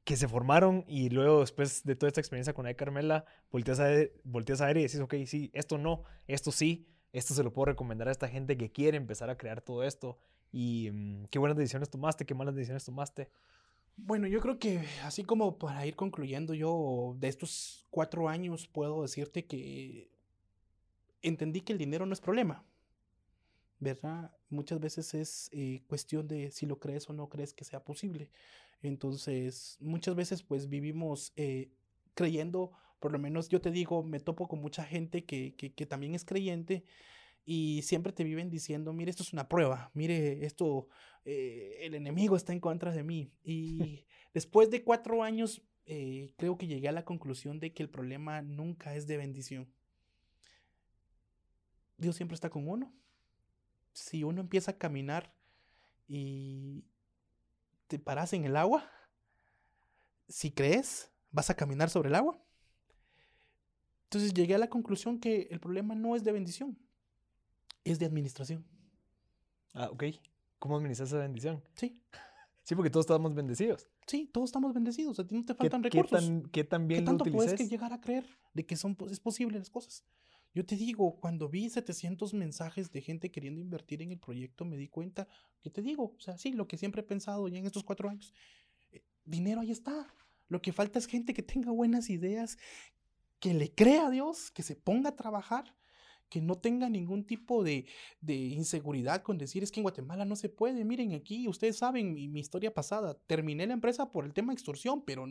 [0.06, 3.90] que se formaron y luego después de toda esta experiencia con Ay Carmela, volteas a,
[4.24, 7.66] volteas a ver y decís, ok, sí, esto no, esto sí, esto se lo puedo
[7.66, 10.18] recomendar a esta gente que quiere empezar a crear todo esto.
[10.54, 13.28] Y mm, qué buenas decisiones tomaste, qué malas decisiones tomaste.
[13.98, 19.02] Bueno, yo creo que así como para ir concluyendo, yo de estos cuatro años puedo
[19.02, 20.10] decirte que
[21.22, 22.64] entendí que el dinero no es problema.
[23.80, 24.32] ¿Verdad?
[24.50, 28.32] Muchas veces es eh, cuestión de si lo crees o no crees que sea posible.
[28.82, 31.70] Entonces, muchas veces pues vivimos eh,
[32.16, 35.86] creyendo, por lo menos yo te digo, me topo con mucha gente que, que, que
[35.86, 36.86] también es creyente
[37.50, 40.90] y siempre te viven diciendo, mire, esto es una prueba, mire, esto,
[41.24, 43.32] eh, el enemigo está en contra de mí.
[43.42, 47.90] Y después de cuatro años, eh, creo que llegué a la conclusión de que el
[47.90, 49.74] problema nunca es de bendición.
[51.98, 52.94] Dios siempre está con uno.
[53.94, 55.34] Si uno empieza a caminar
[56.06, 56.84] y
[57.88, 58.92] te paras en el agua,
[60.28, 62.44] si crees, vas a caminar sobre el agua.
[64.04, 66.78] Entonces llegué a la conclusión que el problema no es de bendición,
[67.92, 68.66] es de administración.
[69.74, 70.06] Ah, ok.
[70.60, 71.64] ¿Cómo administras esa bendición?
[71.76, 72.00] Sí.
[72.64, 73.88] Sí, porque todos estamos bendecidos.
[74.08, 75.20] Sí, todos estamos bendecidos.
[75.20, 76.20] A ti no te faltan recursos.
[76.20, 78.98] ¿Qué, tan, qué tan bien ¿Qué tanto puedes que llegar a creer de que son,
[79.10, 80.04] es posible las cosas?
[80.54, 84.76] Yo te digo, cuando vi 700 mensajes de gente queriendo invertir en el proyecto, me
[84.76, 85.28] di cuenta
[85.62, 88.10] que te digo, o sea, sí, lo que siempre he pensado ya en estos cuatro
[88.10, 88.34] años,
[88.92, 90.14] eh, dinero ahí está.
[90.50, 92.58] Lo que falta es gente que tenga buenas ideas,
[93.40, 95.76] que le crea a Dios, que se ponga a trabajar
[96.30, 97.86] que no tenga ningún tipo de,
[98.28, 100.84] inseguridad con decir es que en Guatemala no se puede.
[100.84, 103.18] Miren, aquí ustedes saben mi, mi, historia pasada.
[103.28, 105.26] Terminé la empresa por el tema de extorsión, pero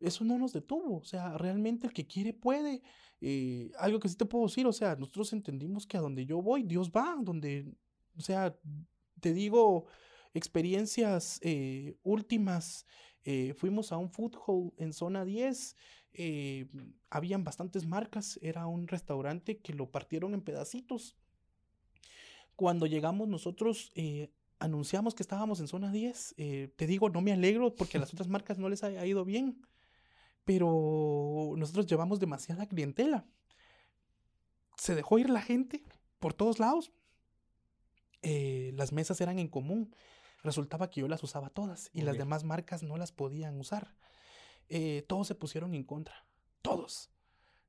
[0.00, 0.98] eso no nos detuvo.
[0.98, 2.82] O sea, realmente el que quiere puede.
[3.20, 6.42] Eh, algo que sí te puedo decir, o sea, nosotros entendimos que a donde yo
[6.42, 7.72] voy, Dios va, donde,
[8.16, 8.54] o sea,
[9.20, 9.86] te digo,
[10.34, 12.86] experiencias eh, últimas.
[13.24, 15.76] Eh, fuimos a un food hall en zona 10
[16.16, 16.68] eh,
[17.10, 21.16] habían bastantes marcas, era un restaurante que lo partieron en pedacitos.
[22.54, 27.32] Cuando llegamos nosotros eh, anunciamos que estábamos en zona 10, eh, te digo, no me
[27.32, 29.60] alegro porque a las otras marcas no les ha, ido bien,
[30.44, 33.26] pero nosotros llevamos demasiada clientela.
[34.76, 35.82] Se dejó ir la gente
[36.20, 36.92] por todos lados.
[38.22, 39.94] las mesas eran en común.
[40.44, 43.96] Resultaba que yo las usaba todas y las demás marcas no las podían usar.
[44.68, 46.26] Eh, todos se pusieron en contra.
[46.60, 47.10] Todos.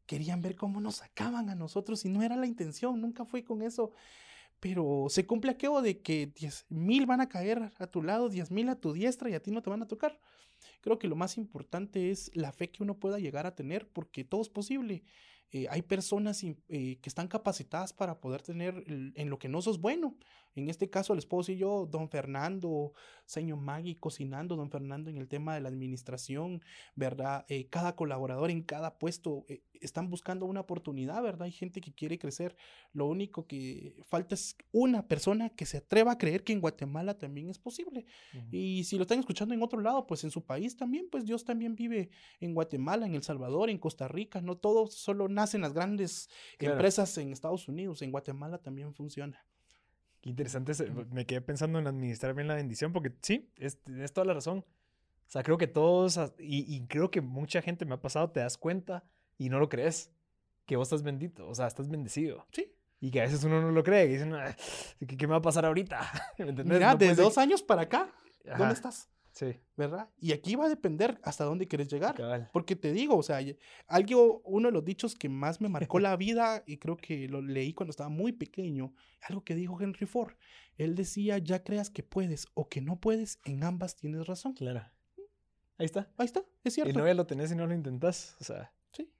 [0.05, 3.61] Querían ver cómo nos sacaban a nosotros y no era la intención, nunca fue con
[3.61, 3.93] eso.
[4.59, 8.51] Pero se cumple aquello de que 10 mil van a caer a tu lado, 10
[8.51, 10.19] mil a tu diestra y a ti no te van a tocar.
[10.81, 14.25] Creo que lo más importante es la fe que uno pueda llegar a tener porque
[14.25, 15.03] todo es posible.
[15.51, 19.79] Eh, hay personas eh, que están capacitadas para poder tener en lo que no sos
[19.79, 20.17] bueno.
[20.55, 22.93] En este caso les puedo decir yo, don Fernando,
[23.25, 26.61] señor Magui cocinando, don Fernando en el tema de la administración,
[26.95, 27.45] ¿verdad?
[27.49, 29.45] Eh, cada colaborador en cada puesto
[29.81, 31.43] están buscando una oportunidad, ¿verdad?
[31.43, 32.55] Hay gente que quiere crecer.
[32.93, 37.17] Lo único que falta es una persona que se atreva a creer que en Guatemala
[37.17, 38.05] también es posible.
[38.51, 41.43] Y si lo están escuchando en otro lado, pues en su país también, pues Dios
[41.43, 45.73] también vive en Guatemala, en El Salvador, en Costa Rica, no todo solo nacen las
[45.73, 46.29] grandes
[46.59, 49.45] empresas en Estados Unidos, en Guatemala también funciona.
[50.25, 50.73] Qué interesante,
[51.11, 54.65] me quedé pensando en administrar bien la bendición, porque sí, es, tienes toda la razón.
[55.27, 58.39] O sea, creo que todos, y, y, creo que mucha gente me ha pasado, te
[58.39, 59.03] das cuenta
[59.37, 60.11] y no lo crees,
[60.65, 62.47] que vos estás bendito, o sea, estás bendecido.
[62.51, 62.73] Sí.
[62.99, 64.33] Y que a veces uno no lo cree, que dicen,
[64.97, 65.99] ¿qué, ¿qué, me va a pasar ahorita?
[66.39, 66.73] ¿Me entendés?
[66.73, 68.11] Mira, de dos años para acá,
[68.57, 69.07] ¿dónde estás?
[69.35, 69.59] Sí.
[69.75, 70.09] ¿Verdad?
[70.17, 72.49] Y aquí va a depender hasta dónde quieres llegar.
[72.53, 73.39] Porque te digo, o sea,
[73.87, 77.41] algo, uno de los dichos que más me marcó la vida, y creo que lo
[77.41, 80.33] leí cuando estaba muy pequeño, algo que dijo Henry Ford.
[80.77, 84.53] Él decía, ya creas que puedes o que no puedes, en ambas tienes razón.
[84.53, 84.89] Claro.
[85.77, 86.09] Ahí está.
[86.17, 86.91] Ahí está, es cierto.
[86.91, 88.37] Y no ya lo tenés y no lo intentas.
[88.39, 88.71] O sea.
[88.93, 89.11] Sí.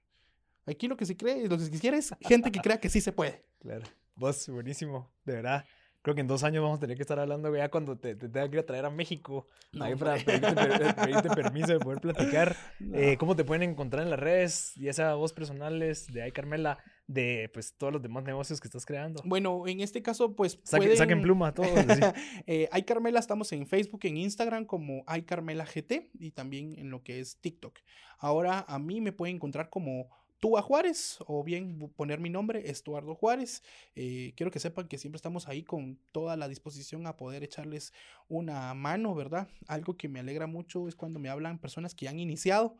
[0.64, 3.02] Aquí lo que se cree, lo que se quiere es gente que crea que sí
[3.02, 3.44] se puede.
[3.58, 3.84] Claro.
[4.14, 5.12] Vos, buenísimo.
[5.26, 5.66] De verdad
[6.06, 8.28] creo que en dos años vamos a tener que estar hablando ya cuando te, te
[8.28, 9.48] tenga que ir a traer a México
[9.80, 12.56] ahí para pedirte, permiso de poder platicar.
[12.92, 16.78] Eh, ¿Cómo te pueden encontrar en las redes, ya sea vos personales, de Ay Carmela,
[17.06, 19.20] de pues todos los demás negocios que estás creando?
[19.24, 21.70] Bueno, en este caso, pues Saquen pluma todos.
[22.46, 26.90] eh, Ay Carmela, estamos en Facebook, en Instagram como Ay Carmela GT y también en
[26.90, 27.78] lo que es TikTok.
[28.18, 30.08] Ahora a mí me pueden encontrar como
[30.40, 33.62] tú a Juárez o bien poner mi nombre, Estuardo Juárez.
[33.94, 37.92] Eh, quiero que sepan que siempre estamos ahí con toda la disposición a poder echarles
[38.28, 39.48] una mano, ¿verdad?
[39.66, 42.76] Algo que me alegra mucho es cuando me hablan personas que han iniciado,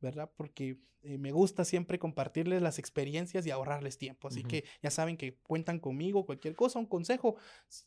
[0.00, 0.30] ¿verdad?
[0.36, 0.78] Porque
[1.08, 4.26] eh, me gusta siempre compartirles las experiencias y ahorrarles tiempo.
[4.26, 7.36] Así que ya saben que cuentan conmigo, cualquier cosa, un consejo,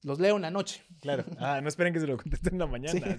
[0.04, 0.84] los leo en la noche.
[1.02, 1.26] Claro.
[1.40, 3.16] Ah, no esperen que se lo contesten en la mañana,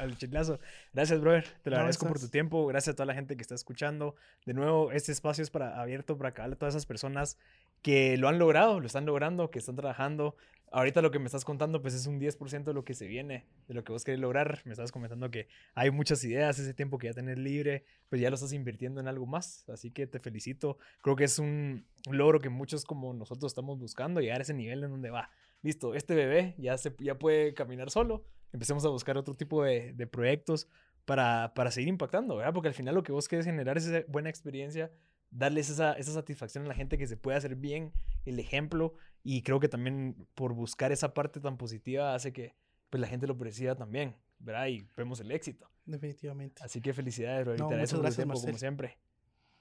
[0.00, 0.58] al, chilazo.
[0.92, 1.46] Gracias, brother.
[1.62, 2.66] Te lo agradezco por tu tiempo.
[2.66, 4.16] Gracias a toda la gente que está escuchando.
[4.44, 7.38] De nuevo, este espacio es para abierto para a todas esas personas
[7.82, 10.36] que lo han logrado, lo están logrando, que están trabajando.
[10.72, 13.44] Ahorita lo que me estás contando, pues es un 10% de lo que se viene,
[13.66, 14.62] de lo que vos querés lograr.
[14.64, 18.30] Me estabas comentando que hay muchas ideas, ese tiempo que ya tenés libre, pues ya
[18.30, 19.68] lo estás invirtiendo en algo más.
[19.68, 20.78] Así que te felicito.
[21.02, 24.84] Creo que es un, logro que muchos como nosotros estamos buscando, llegar a ese nivel
[24.84, 25.30] en donde va.
[25.62, 28.24] Listo, este bebé ya, se, ya puede caminar solo.
[28.52, 30.68] Empecemos a buscar otro tipo de, de proyectos
[31.04, 32.54] para, para seguir impactando, ¿verdad?
[32.54, 34.92] Porque al final lo que vos querés generar es esa buena experiencia
[35.30, 37.92] darles esa, esa, satisfacción a la gente que se puede hacer bien
[38.24, 42.54] el ejemplo y creo que también por buscar esa parte tan positiva hace que
[42.90, 44.66] pues la gente lo perciba también, ¿verdad?
[44.66, 45.70] Y vemos el éxito.
[45.86, 46.62] Definitivamente.
[46.62, 47.56] Así que felicidades, bro.
[47.56, 48.98] No, muchas gracias, como siempre.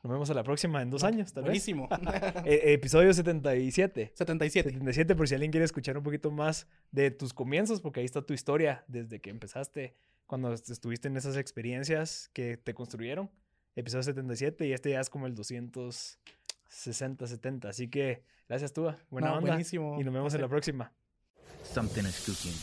[0.02, 1.90] Nos vemos a la próxima en dos años, tal Buenísimo.
[2.46, 4.12] E, episodio 77.
[4.16, 4.70] 77.
[4.70, 8.22] 77, por si alguien quiere escuchar un poquito más de tus comienzos, porque ahí está
[8.22, 9.96] tu historia desde que empezaste,
[10.26, 13.30] cuando estuviste en esas experiencias que te construyeron
[13.76, 17.70] episodio 77 y este ya es como el 260, 70.
[17.70, 18.98] Así que gracias, Tuba.
[19.10, 19.52] Buena onda.
[19.52, 20.00] Buenísimo.
[20.00, 20.92] Y nos vemos en la próxima.
[21.64, 22.56] Something is cooking.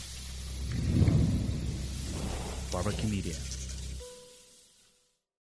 [2.71, 3.35] Barbecue Media.